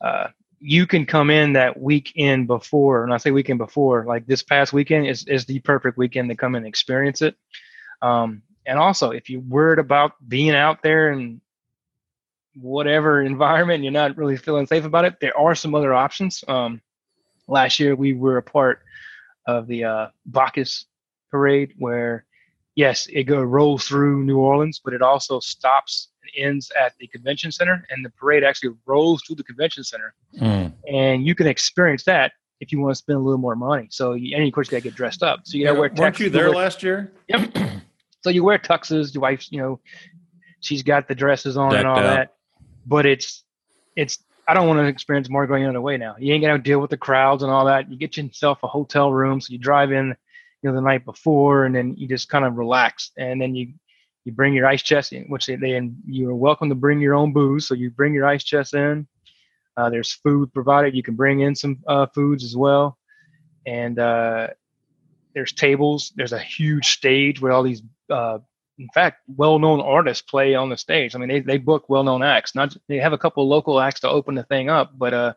uh, 0.00 0.28
you 0.60 0.86
can 0.86 1.06
come 1.06 1.30
in 1.30 1.54
that 1.54 1.80
weekend 1.80 2.46
before, 2.46 3.02
and 3.02 3.12
I 3.12 3.16
say 3.16 3.30
weekend 3.30 3.58
before, 3.58 4.04
like 4.04 4.26
this 4.26 4.42
past 4.42 4.72
weekend 4.72 5.06
is 5.06 5.24
is 5.26 5.46
the 5.46 5.58
perfect 5.60 5.96
weekend 5.96 6.28
to 6.28 6.36
come 6.36 6.54
and 6.54 6.66
experience 6.66 7.22
it. 7.22 7.34
Um, 8.02 8.42
and 8.66 8.78
also, 8.78 9.10
if 9.10 9.30
you're 9.30 9.40
worried 9.40 9.78
about 9.78 10.12
being 10.28 10.54
out 10.54 10.82
there 10.82 11.10
and 11.10 11.40
whatever 12.54 13.22
environment, 13.34 13.82
you're 13.82 13.92
not 13.92 14.16
really 14.16 14.36
feeling 14.36 14.66
safe 14.66 14.84
about 14.84 15.06
it, 15.06 15.18
there 15.20 15.36
are 15.36 15.54
some 15.54 15.74
other 15.74 15.94
options. 15.94 16.44
Um, 16.46 16.82
last 17.48 17.80
year, 17.80 17.96
we 17.96 18.12
were 18.12 18.36
a 18.36 18.42
part 18.42 18.80
of 19.46 19.66
the 19.66 19.84
uh, 19.84 20.06
Bacchus 20.26 20.84
parade, 21.30 21.72
where 21.78 22.26
yes, 22.74 23.06
it 23.10 23.24
go 23.24 23.40
rolls 23.40 23.88
through 23.88 24.24
New 24.24 24.38
Orleans, 24.38 24.80
but 24.84 24.92
it 24.92 25.02
also 25.02 25.40
stops 25.40 26.09
ends 26.36 26.70
at 26.78 26.92
the 26.98 27.06
convention 27.06 27.50
center, 27.52 27.84
and 27.90 28.04
the 28.04 28.10
parade 28.10 28.44
actually 28.44 28.74
rolls 28.86 29.22
through 29.26 29.36
the 29.36 29.44
convention 29.44 29.84
center, 29.84 30.14
Mm. 30.40 30.72
and 30.92 31.26
you 31.26 31.34
can 31.34 31.46
experience 31.46 32.04
that 32.04 32.32
if 32.60 32.72
you 32.72 32.80
want 32.80 32.92
to 32.92 32.96
spend 32.96 33.16
a 33.16 33.20
little 33.22 33.38
more 33.38 33.56
money. 33.56 33.88
So, 33.90 34.12
you, 34.12 34.36
and 34.36 34.46
of 34.46 34.52
course, 34.52 34.68
you 34.68 34.72
got 34.72 34.78
to 34.78 34.88
get 34.90 34.94
dressed 34.94 35.22
up. 35.22 35.40
So 35.44 35.56
you 35.56 35.64
got 35.64 35.72
to 35.74 35.80
wear. 35.80 35.90
Weren't 35.96 36.20
you 36.20 36.28
there 36.30 36.48
wear- 36.50 36.56
last 36.58 36.82
year? 36.82 37.12
Yep. 37.28 37.56
so 38.22 38.30
you 38.30 38.44
wear 38.44 38.58
tuxes. 38.58 39.14
Your 39.14 39.22
wife's, 39.22 39.50
you 39.50 39.58
know, 39.58 39.80
she's 40.60 40.82
got 40.82 41.08
the 41.08 41.14
dresses 41.14 41.56
on 41.56 41.70
Decked 41.70 41.80
and 41.80 41.88
all 41.88 41.98
out. 41.98 42.02
that. 42.02 42.34
But 42.86 43.06
it's, 43.06 43.44
it's. 43.96 44.18
I 44.48 44.54
don't 44.54 44.66
want 44.66 44.78
to 44.80 44.86
experience 44.86 45.28
more 45.30 45.46
going 45.46 45.62
on 45.64 45.68
the 45.72 45.78
other 45.78 45.80
way 45.80 45.96
now. 45.96 46.16
You 46.18 46.34
ain't 46.34 46.42
gonna 46.42 46.58
deal 46.58 46.80
with 46.80 46.90
the 46.90 46.96
crowds 46.96 47.42
and 47.44 47.52
all 47.52 47.64
that. 47.66 47.90
You 47.90 47.96
get 47.96 48.16
yourself 48.16 48.58
a 48.62 48.66
hotel 48.66 49.12
room, 49.12 49.40
so 49.40 49.52
you 49.52 49.58
drive 49.58 49.92
in, 49.92 50.08
you 50.62 50.68
know, 50.70 50.74
the 50.74 50.80
night 50.82 51.04
before, 51.04 51.64
and 51.66 51.74
then 51.74 51.94
you 51.96 52.08
just 52.08 52.28
kind 52.28 52.44
of 52.44 52.56
relax, 52.56 53.10
and 53.16 53.40
then 53.40 53.54
you. 53.54 53.72
You 54.24 54.32
bring 54.32 54.54
your 54.54 54.66
ice 54.66 54.82
chest 54.82 55.12
in, 55.12 55.24
which 55.24 55.46
they, 55.46 55.56
they 55.56 55.80
you 56.06 56.28
are 56.28 56.34
welcome 56.34 56.68
to 56.68 56.74
bring 56.74 57.00
your 57.00 57.14
own 57.14 57.32
booze. 57.32 57.66
So 57.66 57.74
you 57.74 57.90
bring 57.90 58.12
your 58.12 58.26
ice 58.26 58.44
chest 58.44 58.74
in. 58.74 59.06
Uh, 59.76 59.88
there's 59.88 60.12
food 60.12 60.52
provided. 60.52 60.94
You 60.94 61.02
can 61.02 61.14
bring 61.14 61.40
in 61.40 61.54
some 61.54 61.78
uh, 61.86 62.06
foods 62.06 62.44
as 62.44 62.54
well, 62.54 62.98
and 63.66 63.98
uh, 63.98 64.48
there's 65.34 65.52
tables. 65.52 66.12
There's 66.16 66.32
a 66.32 66.38
huge 66.38 66.90
stage 66.90 67.40
where 67.40 67.52
all 67.52 67.62
these, 67.62 67.82
uh, 68.10 68.40
in 68.78 68.88
fact, 68.92 69.20
well-known 69.28 69.80
artists 69.80 70.22
play 70.22 70.54
on 70.54 70.68
the 70.68 70.76
stage. 70.76 71.14
I 71.14 71.18
mean, 71.18 71.28
they 71.28 71.40
they 71.40 71.58
book 71.58 71.88
well-known 71.88 72.22
acts. 72.22 72.54
Not 72.54 72.76
they 72.88 72.96
have 72.96 73.14
a 73.14 73.18
couple 73.18 73.48
local 73.48 73.80
acts 73.80 74.00
to 74.00 74.08
open 74.10 74.34
the 74.34 74.42
thing 74.44 74.68
up, 74.68 74.92
but 74.98 75.14
uh, 75.14 75.32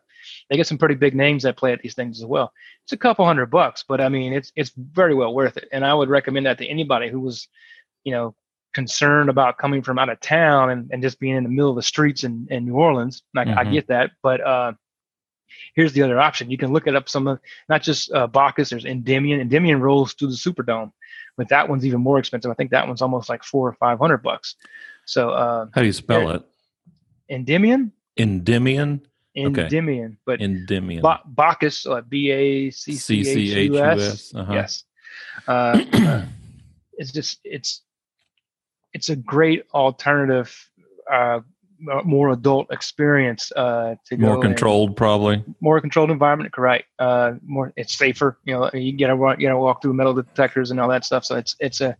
they 0.50 0.56
get 0.56 0.66
some 0.66 0.78
pretty 0.78 0.96
big 0.96 1.14
names 1.14 1.44
that 1.44 1.56
play 1.56 1.72
at 1.72 1.80
these 1.80 1.94
things 1.94 2.20
as 2.20 2.26
well. 2.26 2.52
It's 2.84 2.92
a 2.92 2.98
couple 2.98 3.24
hundred 3.24 3.46
bucks, 3.46 3.84
but 3.86 4.00
I 4.00 4.08
mean, 4.10 4.34
it's 4.34 4.52
it's 4.56 4.72
very 4.76 5.14
well 5.14 5.34
worth 5.34 5.56
it. 5.56 5.68
And 5.72 5.86
I 5.86 5.94
would 5.94 6.10
recommend 6.10 6.46
that 6.46 6.58
to 6.58 6.66
anybody 6.66 7.08
who 7.08 7.20
was, 7.20 7.48
you 8.02 8.12
know, 8.12 8.34
concerned 8.74 9.30
about 9.30 9.56
coming 9.56 9.82
from 9.82 9.98
out 9.98 10.08
of 10.08 10.20
town 10.20 10.70
and, 10.70 10.90
and 10.92 11.02
just 11.02 11.18
being 11.18 11.36
in 11.36 11.44
the 11.44 11.48
middle 11.48 11.70
of 11.70 11.76
the 11.76 11.82
streets 11.82 12.24
in, 12.24 12.46
in 12.50 12.66
New 12.66 12.74
Orleans. 12.74 13.22
Like, 13.34 13.48
I 13.48 13.64
Mhm. 13.64 13.72
get 13.72 13.86
that, 13.88 14.10
but 14.22 14.40
uh, 14.40 14.72
here's 15.74 15.92
the 15.92 16.02
other 16.02 16.20
option. 16.20 16.50
You 16.50 16.58
can 16.58 16.72
look 16.72 16.86
it 16.86 16.94
up. 16.96 17.08
Some 17.08 17.26
of 17.28 17.38
not 17.68 17.82
just 17.82 18.12
uh, 18.12 18.26
Bacchus. 18.26 18.70
There's 18.70 18.84
Endymion. 18.84 19.40
Endymion 19.40 19.80
rolls 19.80 20.12
through 20.14 20.28
the 20.28 20.34
Superdome, 20.36 20.92
but 21.36 21.48
that 21.48 21.68
one's 21.68 21.86
even 21.86 22.00
more 22.00 22.18
expensive. 22.18 22.50
I 22.50 22.54
think 22.54 22.70
that 22.72 22.86
one's 22.86 23.00
almost 23.02 23.28
like 23.28 23.42
four 23.44 23.68
or 23.68 23.72
five 23.74 23.98
hundred 23.98 24.18
bucks. 24.18 24.56
So 25.06 25.30
uh, 25.30 25.66
How 25.72 25.80
do 25.80 25.86
you 25.86 25.92
spell 25.92 26.30
it? 26.30 26.42
Endymion, 27.30 27.92
Endymion. 28.18 29.00
Okay. 29.36 29.62
Endymion, 29.62 30.16
but 30.26 30.40
Endymion. 30.40 31.02
Ba- 31.02 31.22
Bacchus, 31.26 31.86
uh, 31.86 32.00
B 32.02 32.30
A 32.30 32.70
C 32.70 32.92
C 32.94 33.20
H 33.28 33.70
U 33.70 33.78
S. 33.78 34.32
Uh-huh. 34.34 34.52
Yes. 34.52 34.84
Uh, 35.48 35.80
it's 36.98 37.10
just 37.12 37.38
it's 37.44 37.82
it's 38.94 39.08
a 39.10 39.16
great 39.16 39.64
alternative, 39.74 40.70
uh, 41.12 41.40
more 42.04 42.30
adult 42.30 42.72
experience 42.72 43.52
uh, 43.56 43.96
to 44.06 44.16
go 44.16 44.26
More 44.26 44.40
controlled, 44.40 44.96
probably. 44.96 45.44
more 45.60 45.80
controlled 45.80 46.10
environment. 46.10 46.52
Correct. 46.52 46.86
Uh, 46.98 47.32
more 47.44 47.72
it's 47.76 47.98
safer. 47.98 48.38
You 48.44 48.54
know, 48.54 48.70
you 48.72 48.92
get 48.92 49.08
to 49.08 49.16
walk, 49.16 49.40
you 49.40 49.48
know, 49.48 49.58
walk 49.58 49.82
through 49.82 49.92
metal 49.94 50.14
detectors 50.14 50.70
and 50.70 50.80
all 50.80 50.88
that 50.88 51.04
stuff. 51.04 51.24
So 51.24 51.36
it's 51.36 51.56
it's 51.60 51.80
a 51.82 51.96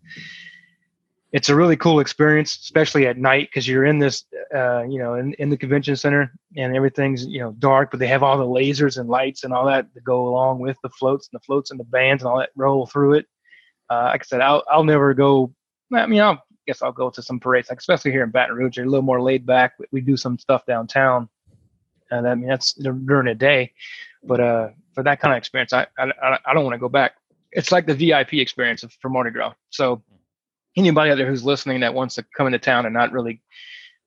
it's 1.33 1.49
a 1.49 1.57
really 1.57 1.77
cool 1.77 1.99
experience, 1.99 2.57
especially 2.63 3.09
at 3.09 3.19
night 3.19 3.49
because 3.51 3.67
you're 3.67 3.85
in 3.85 3.99
this 3.99 4.25
uh, 4.55 4.85
you 4.85 5.01
know, 5.01 5.15
in, 5.15 5.35
in 5.35 5.51
the 5.51 5.57
convention 5.57 5.97
center, 5.97 6.33
and 6.57 6.77
everything's 6.77 7.27
you 7.27 7.41
know 7.41 7.53
dark, 7.59 7.91
but 7.91 7.99
they 7.99 8.07
have 8.07 8.23
all 8.23 8.39
the 8.39 8.45
lasers 8.45 8.99
and 8.99 9.09
lights 9.09 9.43
and 9.43 9.53
all 9.53 9.67
that 9.67 9.93
that 9.95 10.05
go 10.05 10.29
along 10.29 10.61
with 10.61 10.79
the 10.83 10.89
floats 10.91 11.29
and 11.31 11.39
the 11.39 11.45
floats 11.45 11.73
and 11.73 11.81
the 11.81 11.85
bands 11.85 12.23
and 12.23 12.31
all 12.31 12.39
that 12.39 12.51
roll 12.55 12.87
through 12.87 13.15
it. 13.15 13.27
Uh, 13.91 14.05
like 14.13 14.23
I 14.23 14.25
said, 14.25 14.41
I'll 14.41 14.63
I'll 14.71 14.85
never 14.85 15.13
go. 15.13 15.53
I 15.93 16.07
mean, 16.07 16.21
I'll 16.21 16.43
guess 16.67 16.83
I'll 16.83 16.93
go 16.93 17.11
to 17.11 17.23
some 17.23 17.41
parades, 17.41 17.71
like 17.71 17.79
especially 17.79 18.11
here 18.11 18.25
in 18.25 18.31
Baton 18.31 18.57
Rouge. 18.57 18.77
They're 18.77 18.85
a 18.85 18.89
little 18.89 19.03
more 19.03 19.23
laid 19.23 19.47
back. 19.47 19.75
We 19.93 20.01
do 20.01 20.17
some 20.17 20.39
stuff 20.39 20.67
downtown, 20.67 21.29
and 22.11 22.29
I 22.29 22.35
mean 22.35 22.49
that's 22.49 22.75
during 22.75 23.27
the 23.27 23.35
day. 23.35 23.73
But 24.23 24.41
uh, 24.41 24.69
for 24.95 25.03
that 25.03 25.21
kind 25.21 25.33
of 25.33 25.39
experience, 25.39 25.73
I 25.73 25.87
I, 25.99 26.39
I 26.45 26.55
don't 26.55 26.65
want 26.65 26.75
to 26.75 26.81
go 26.81 26.89
back. 26.89 27.15
It's 27.53 27.73
like 27.73 27.87
the 27.87 27.95
VIP 27.95 28.35
experience 28.35 28.85
for 29.01 29.09
Mardi 29.09 29.31
Gras. 29.31 29.55
So 29.71 30.03
anybody 30.77 31.11
out 31.11 31.17
there 31.17 31.29
who's 31.29 31.45
listening 31.45 31.81
that 31.81 31.95
wants 31.95 32.17
to 32.17 32.25
come 32.37 32.47
into 32.47 32.59
town 32.59 32.87
and 32.87 32.95
not 32.95 33.13
really 33.13 33.41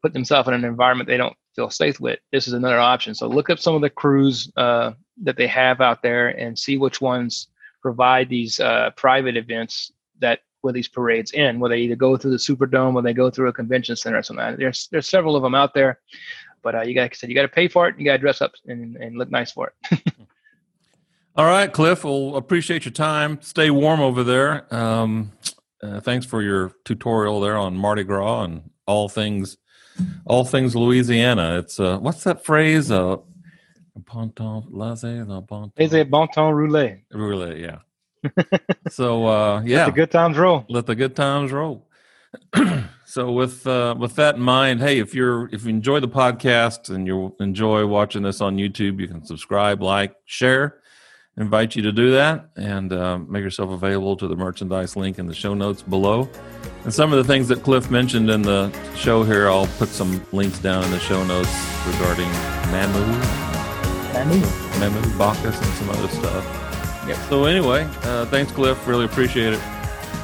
put 0.01 0.13
themselves 0.13 0.47
in 0.47 0.53
an 0.53 0.65
environment 0.65 1.07
they 1.07 1.17
don't 1.17 1.35
feel 1.55 1.69
safe 1.69 1.99
with, 1.99 2.19
this 2.31 2.47
is 2.47 2.53
another 2.53 2.79
option. 2.79 3.15
So 3.15 3.27
look 3.27 3.49
up 3.49 3.59
some 3.59 3.75
of 3.75 3.81
the 3.81 3.89
crews 3.89 4.51
uh, 4.57 4.91
that 5.23 5.37
they 5.37 5.47
have 5.47 5.81
out 5.81 6.01
there 6.01 6.29
and 6.29 6.57
see 6.57 6.77
which 6.77 7.01
ones 7.01 7.47
provide 7.81 8.29
these 8.29 8.59
uh, 8.59 8.91
private 8.95 9.37
events 9.37 9.91
that 10.19 10.41
with 10.67 10.75
these 10.75 10.88
parades 10.88 11.32
in, 11.32 11.60
where 11.60 11.69
they 11.69 11.80
either 11.80 11.95
go 11.95 12.15
through 12.15 12.32
the 12.32 12.38
Superdome 12.38 12.93
or 12.93 13.01
they 13.01 13.13
go 13.13 13.32
through 13.32 13.47
a 13.47 13.53
convention 13.53 13.95
center 13.95 14.19
or 14.19 14.23
something. 14.23 14.58
There's 14.58 14.88
there's 14.91 15.10
several 15.10 15.36
of 15.36 15.41
them 15.41 15.56
out 15.56 15.73
there, 15.73 15.99
but 16.62 16.75
uh, 16.75 16.82
you 16.82 16.93
got 16.93 17.01
like 17.01 17.13
I 17.13 17.15
said, 17.15 17.30
you 17.30 17.36
got 17.36 17.41
to 17.43 17.47
pay 17.47 17.67
for 17.67 17.88
it. 17.88 17.97
You 17.97 18.06
got 18.06 18.13
to 18.13 18.17
dress 18.19 18.41
up 18.41 18.51
and, 18.67 18.95
and 18.97 19.17
look 19.17 19.32
nice 19.32 19.51
for 19.51 19.73
it. 19.91 20.03
All 21.36 21.45
right, 21.45 21.71
Cliff. 21.71 22.03
Well, 22.03 22.36
appreciate 22.36 22.86
your 22.86 22.91
time. 22.91 23.39
Stay 23.41 23.69
warm 23.69 24.01
over 24.01 24.23
there. 24.23 24.73
Um, 24.73 25.32
uh, 25.82 25.99
thanks 25.99 26.25
for 26.25 26.41
your 26.41 26.71
tutorial 26.84 27.39
there 27.39 27.58
on 27.58 27.77
Mardi 27.77 28.03
Gras 28.03 28.43
and 28.43 28.69
all 28.88 29.08
things, 29.08 29.58
all 30.25 30.45
things 30.45 30.75
Louisiana. 30.75 31.60
It's 31.60 31.80
uh, 31.80 31.99
what's 31.99 32.23
that 32.23 32.43
phrase? 32.43 32.91
Uh, 32.91 33.17
bon 33.95 34.32
temps, 34.32 34.67
laissez 34.71 35.23
bon 35.23 35.43
temps. 35.47 35.73
Laissez 35.77 36.03
bon 36.03 36.27
temps 36.27 36.56
rouler. 36.56 37.01
Rouler, 37.12 37.56
yeah. 37.56 37.80
So 38.89 39.27
uh, 39.27 39.62
yeah, 39.65 39.80
let 39.80 39.86
the 39.88 39.91
good 39.91 40.12
times 40.12 40.38
roll. 40.38 40.65
Let 40.69 40.86
the 40.86 40.95
good 40.95 41.15
times 41.15 41.51
roll. 41.51 41.88
so 43.06 43.32
with 43.32 43.65
uh, 43.67 43.95
with 43.97 44.15
that 44.15 44.36
in 44.36 44.41
mind, 44.41 44.80
hey, 44.80 44.99
if 44.99 45.13
you're 45.13 45.49
if 45.53 45.63
you 45.63 45.69
enjoy 45.69 45.99
the 45.99 46.08
podcast 46.08 46.93
and 46.93 47.08
you 47.08 47.36
enjoy 47.39 47.86
watching 47.86 48.23
this 48.23 48.41
on 48.41 48.58
YouTube, 48.58 48.99
you 48.99 49.08
can 49.08 49.25
subscribe, 49.25 49.82
like, 49.82 50.15
share. 50.25 50.80
invite 51.38 51.75
you 51.75 51.84
to 51.84 51.91
do 51.91 52.12
that 52.12 52.49
and 52.56 52.91
uh, 52.91 53.17
make 53.19 53.43
yourself 53.43 53.69
available 53.69 54.17
to 54.17 54.27
the 54.27 54.36
merchandise 54.36 54.95
link 54.95 55.19
in 55.19 55.27
the 55.27 55.36
show 55.36 55.53
notes 55.53 55.82
below. 55.84 56.30
And 56.84 56.93
some 56.93 57.13
of 57.13 57.17
the 57.17 57.23
things 57.23 57.47
that 57.49 57.63
Cliff 57.63 57.91
mentioned 57.91 58.30
in 58.30 58.41
the 58.41 58.71
show 58.95 59.23
here, 59.23 59.47
I'll 59.47 59.67
put 59.77 59.89
some 59.89 60.25
links 60.32 60.60
down 60.60 60.84
in 60.84 60.91
the 60.91 60.99
show 60.99 61.23
notes 61.25 61.53
regarding 61.86 62.30
Mamou, 62.71 63.21
Mamou, 64.13 64.41
Mamou, 64.80 65.17
Bacchus, 65.17 65.62
and 65.62 65.73
some 65.73 65.89
other 65.91 66.08
stuff. 66.10 66.66
Yep. 67.07 67.17
So 67.29 67.45
anyway, 67.45 67.87
uh, 68.03 68.25
thanks, 68.25 68.51
Cliff. 68.51 68.85
Really 68.87 69.05
appreciate 69.05 69.53
it. 69.53 69.59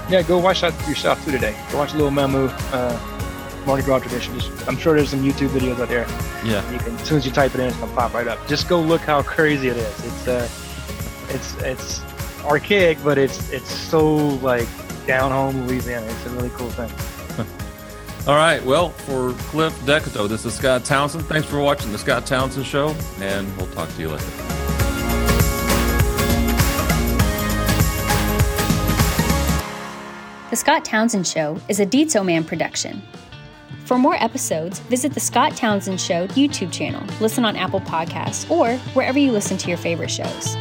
Yeah, 0.09 0.21
go 0.21 0.37
watch 0.37 0.61
that 0.61 0.73
yourself 0.87 1.23
too 1.23 1.31
today. 1.31 1.55
Go 1.71 1.77
watch 1.77 1.93
a 1.93 1.97
little 1.97 2.11
Mamou 2.11 2.49
uh, 2.73 3.65
Mardi 3.65 3.83
Gras 3.83 3.99
tradition. 3.99 4.37
Just, 4.37 4.67
I'm 4.67 4.77
sure 4.77 4.95
there's 4.95 5.09
some 5.09 5.23
YouTube 5.23 5.49
videos 5.49 5.79
out 5.79 5.87
there. 5.87 6.05
Yeah. 6.43 6.69
You 6.71 6.79
can, 6.79 6.95
as 6.95 7.07
soon 7.07 7.17
as 7.17 7.25
you 7.25 7.31
type 7.31 7.55
it 7.55 7.61
in, 7.61 7.67
it's 7.67 7.77
gonna 7.77 7.93
pop 7.93 8.13
right 8.13 8.27
up. 8.27 8.45
Just 8.47 8.67
go 8.67 8.81
look 8.81 9.01
how 9.01 9.21
crazy 9.21 9.69
it 9.69 9.77
is. 9.77 10.05
It's 10.05 10.27
uh, 10.27 10.49
it's 11.29 11.55
it's 11.61 12.01
archaic, 12.43 12.97
but 13.03 13.17
it's 13.17 13.49
it's 13.51 13.71
so 13.71 14.15
like 14.15 14.67
down 15.07 15.31
home 15.31 15.67
Louisiana. 15.67 16.05
It's 16.05 16.25
a 16.25 16.29
really 16.31 16.49
cool 16.49 16.69
thing. 16.71 16.91
All 18.27 18.35
right. 18.35 18.63
Well, 18.63 18.89
for 18.89 19.33
Cliff 19.49 19.73
Decoteau, 19.81 20.27
this 20.27 20.45
is 20.45 20.53
Scott 20.53 20.85
Townsend. 20.85 21.25
Thanks 21.25 21.47
for 21.47 21.59
watching 21.59 21.91
the 21.91 21.97
Scott 21.97 22.25
Townsend 22.25 22.65
Show, 22.65 22.95
and 23.19 23.55
we'll 23.57 23.67
talk 23.67 23.89
to 23.95 24.01
you 24.01 24.09
later. 24.09 24.62
The 30.53 30.57
Scott 30.57 30.85
Townsend 30.85 31.25
Show 31.25 31.59
is 31.67 31.79
a 31.79 31.85
Dietzo 31.87 32.23
Man 32.23 32.43
production. 32.43 33.01
For 33.85 33.97
more 33.97 34.13
episodes, 34.23 34.81
visit 34.81 35.15
the 35.15 35.19
Scott 35.19 35.57
Townsend 35.57 35.99
Show 35.99 36.27
YouTube 36.27 36.71
channel, 36.71 37.03
listen 37.19 37.43
on 37.43 37.55
Apple 37.55 37.81
Podcasts, 37.81 38.47
or 38.51 38.77
wherever 38.93 39.17
you 39.17 39.31
listen 39.31 39.57
to 39.57 39.67
your 39.67 39.79
favorite 39.79 40.11
shows. 40.11 40.55